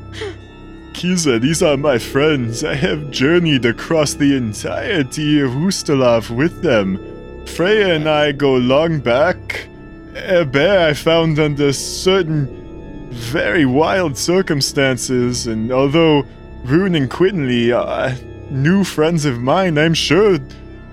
[0.93, 2.63] Kiza, these are my friends.
[2.63, 6.97] I have journeyed across the entirety of Ustalav with them.
[7.45, 9.67] Freya and I go long back.
[10.15, 16.23] A bear I found under certain very wild circumstances, and although
[16.63, 18.13] Rune and Quinley are
[18.49, 20.39] new friends of mine, I'm sure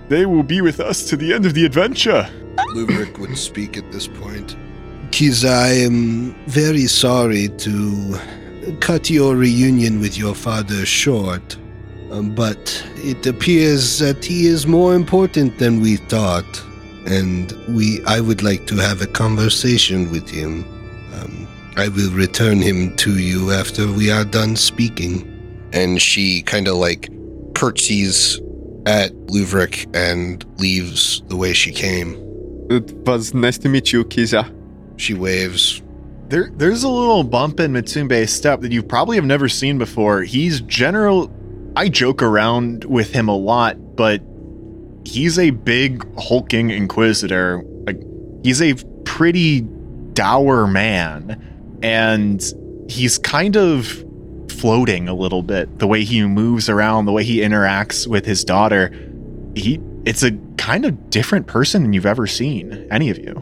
[0.09, 2.29] they will be with us to the end of the adventure.
[2.75, 4.57] Luvrik would speak at this point.
[5.11, 8.19] Kiza, I am very sorry to
[8.81, 11.57] cut your reunion with your father short,
[12.11, 16.63] um, but it appears that he is more important than we thought,
[17.07, 20.65] and we I would like to have a conversation with him.
[21.15, 25.29] Um, I will return him to you after we are done speaking.
[25.73, 27.09] And she kind of like
[27.55, 28.39] curtsies
[28.85, 32.15] at Luvrik and leaves the way she came.
[32.77, 34.51] It was nice to meet you, Kiza.
[34.97, 35.83] She waves.
[36.29, 40.23] There, there's a little bump in Matumbe's step that you probably have never seen before.
[40.23, 41.31] He's general.
[41.77, 44.23] I joke around with him a lot, but
[45.05, 47.63] he's a big hulking inquisitor.
[47.87, 48.01] Like
[48.43, 49.61] he's a pretty
[50.15, 52.43] dour man, and
[52.89, 54.05] he's kind of
[54.49, 55.79] floating a little bit.
[55.79, 58.91] The way he moves around, the way he interacts with his daughter,
[59.55, 62.87] he it's a kind of different person than you've ever seen.
[62.91, 63.35] Any of you.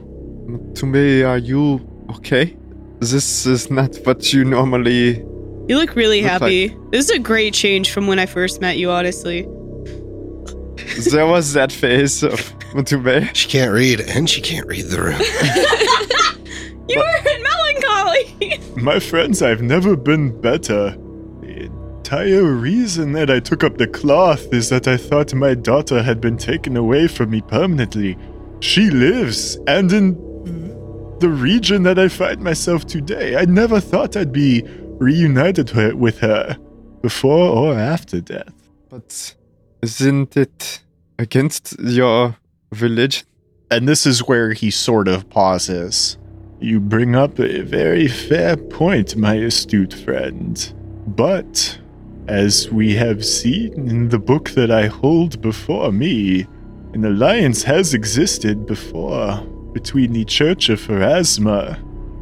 [0.76, 1.80] To me, are you
[2.16, 2.56] okay?
[3.00, 5.18] This is not what you normally.
[5.68, 6.76] You look really Look happy.
[6.90, 9.42] This is a great change from when I first met you, honestly.
[11.11, 12.40] there was that phase of
[12.74, 13.34] Tumbe.
[13.34, 15.20] She can't read, and she can't read the room.
[16.90, 18.61] You were in melancholy.
[18.82, 20.96] My friends, I've never been better.
[22.11, 26.02] The entire reason that I took up the cloth is that I thought my daughter
[26.02, 28.18] had been taken away from me permanently.
[28.58, 30.14] She lives, and in
[31.20, 34.64] the region that I find myself today, I never thought I'd be
[34.98, 36.58] reunited with her
[37.00, 38.54] before or after death.
[38.88, 39.36] But
[39.80, 40.82] isn't it
[41.16, 42.38] against your
[42.72, 43.24] religion?
[43.70, 46.18] And this is where he sort of pauses.
[46.58, 50.74] You bring up a very fair point, my astute friend.
[51.06, 51.78] But,
[52.30, 56.46] as we have seen in the book that I hold before me,
[56.94, 59.40] an alliance has existed before
[59.72, 61.74] between the Church of Pharasma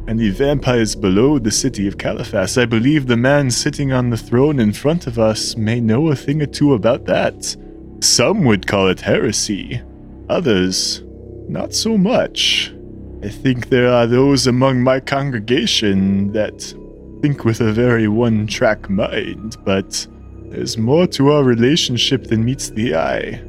[0.07, 2.57] and the vampires below the city of Caliphas.
[2.57, 6.15] I believe the man sitting on the throne in front of us may know a
[6.15, 7.55] thing or two about that.
[8.01, 9.79] Some would call it heresy,
[10.27, 11.03] others,
[11.47, 12.73] not so much.
[13.21, 16.73] I think there are those among my congregation that
[17.21, 20.07] think with a very one track mind, but
[20.49, 23.41] there's more to our relationship than meets the eye.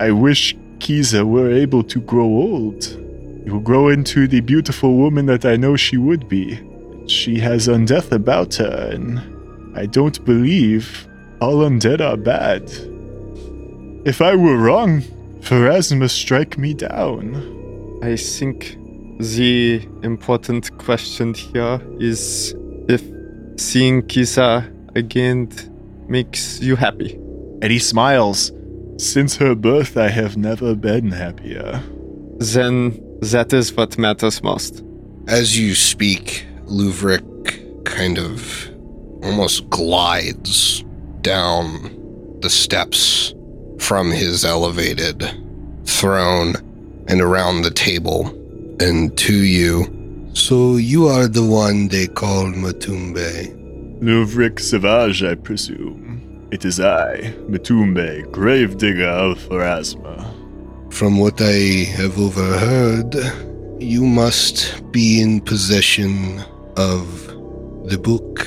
[0.00, 2.84] I wish Kiza were able to grow old.
[3.44, 6.58] You will grow into the beautiful woman that I know she would be.
[7.06, 11.06] She has undeath about her, and I don't believe
[11.40, 12.70] all undead are bad.
[14.06, 15.02] If I were wrong,
[15.40, 18.00] Pharasma strike me down.
[18.02, 18.76] I think
[19.18, 22.54] the important question here is
[22.88, 23.02] if
[23.58, 25.50] seeing Kiza again
[26.08, 27.14] makes you happy.
[27.60, 28.52] And he smiles.
[28.98, 31.82] Since her birth, I have never been happier.
[32.38, 34.82] Then that is what matters most.
[35.28, 38.70] As you speak, Luvrik kind of
[39.22, 40.84] almost glides
[41.20, 43.34] down the steps
[43.78, 45.22] from his elevated
[45.84, 46.54] throne
[47.08, 48.28] and around the table
[48.80, 49.97] and to you.
[50.38, 53.52] So you are the one they call Matumbe.
[54.00, 56.48] Luvrik Savage, I presume.
[56.52, 60.32] It is I, Matumbe, gravedigger of Pharasma.
[60.94, 63.16] From what I have overheard,
[63.82, 66.40] you must be in possession
[66.76, 67.26] of
[67.90, 68.46] the book.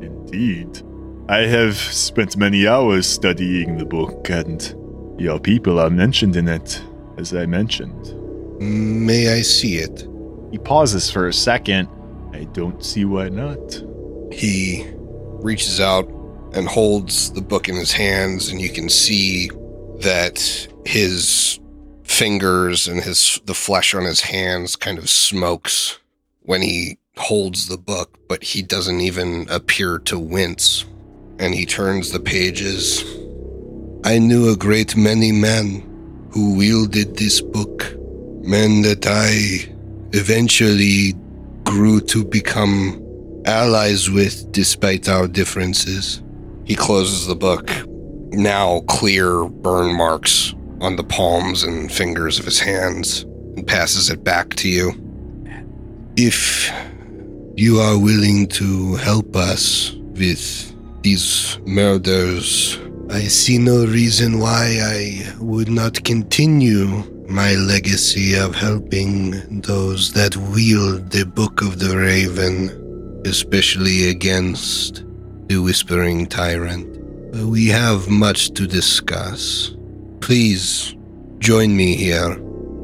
[0.00, 0.82] Indeed.
[1.28, 4.74] I have spent many hours studying the book, and
[5.20, 6.82] your people are mentioned in it,
[7.18, 8.14] as I mentioned.
[8.60, 10.07] May I see it?
[10.50, 11.88] He pauses for a second.
[12.32, 13.82] I don't see why not.
[14.32, 14.86] He
[15.40, 16.08] reaches out
[16.52, 19.50] and holds the book in his hands, and you can see
[20.00, 21.60] that his
[22.04, 25.98] fingers and his the flesh on his hands kind of smokes
[26.42, 30.84] when he holds the book, but he doesn't even appear to wince.
[31.38, 33.04] And he turns the pages.
[34.04, 35.84] I knew a great many men
[36.32, 37.94] who wielded this book,
[38.42, 39.72] men that I
[40.12, 41.14] eventually
[41.64, 43.02] grew to become
[43.44, 46.22] allies with despite our differences.
[46.64, 47.70] He closes the book,
[48.32, 53.22] now clear burn marks on the palms and fingers of his hands,
[53.56, 54.92] and passes it back to you.
[56.16, 56.70] If
[57.56, 62.78] you are willing to help us with these murders,
[63.10, 70.34] I see no reason why I would not continue my legacy of helping those that
[70.34, 75.04] wield the Book of the Raven, especially against
[75.48, 76.88] the Whispering Tyrant.
[77.34, 79.74] We have much to discuss.
[80.20, 80.96] Please
[81.38, 82.32] join me here.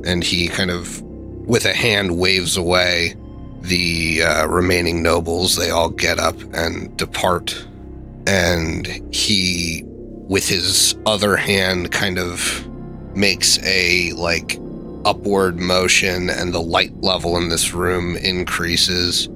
[0.05, 3.14] And he kind of, with a hand, waves away
[3.62, 5.57] the uh, remaining nobles.
[5.57, 7.66] They all get up and depart.
[8.26, 12.68] And he, with his other hand, kind of
[13.16, 14.58] makes a like
[15.04, 19.28] upward motion, and the light level in this room increases.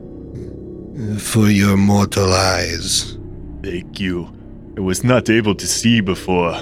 [1.19, 3.17] For your mortal eyes.
[3.63, 4.33] Thank you.
[4.77, 6.55] I was not able to see before.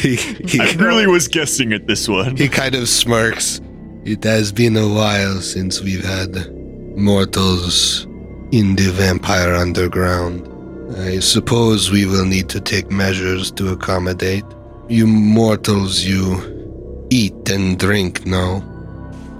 [0.00, 2.36] he, he, I really was guessing at this one.
[2.36, 3.60] he kind of smirks.
[4.04, 6.52] It has been a while since we've had
[6.96, 8.04] mortals
[8.52, 10.46] in the vampire underground.
[10.96, 14.44] I suppose we will need to take measures to accommodate.
[14.88, 18.62] You mortals, you eat and drink, no?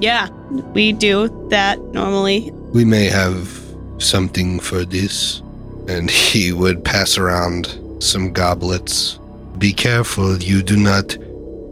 [0.01, 0.29] Yeah,
[0.75, 2.51] we do that normally.
[2.73, 3.61] We may have
[3.99, 5.41] something for this.
[5.89, 9.19] And he would pass around some goblets.
[9.59, 11.17] Be careful you do not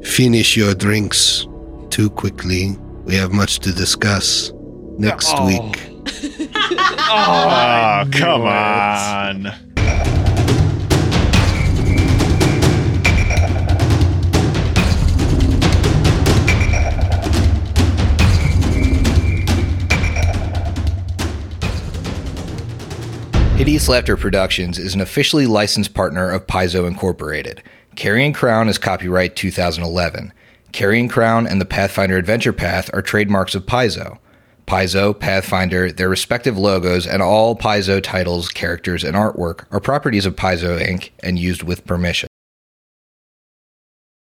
[0.04, 1.46] finish your drinks
[1.90, 2.76] too quickly.
[3.04, 4.52] We have much to discuss
[4.98, 5.46] next Oh.
[5.46, 5.88] week.
[7.14, 9.52] Oh, come on.
[23.62, 27.62] Hideous Laughter Productions is an officially licensed partner of Paizo Incorporated.
[27.94, 30.32] Carrion Crown is copyright 2011.
[30.72, 34.18] Carrion Crown and the Pathfinder Adventure Path are trademarks of Paizo.
[34.66, 40.36] Paizo, Pathfinder, their respective logos, and all Paizo titles, characters, and artwork are properties of
[40.36, 41.10] Paizo Inc.
[41.20, 42.28] and used with permission.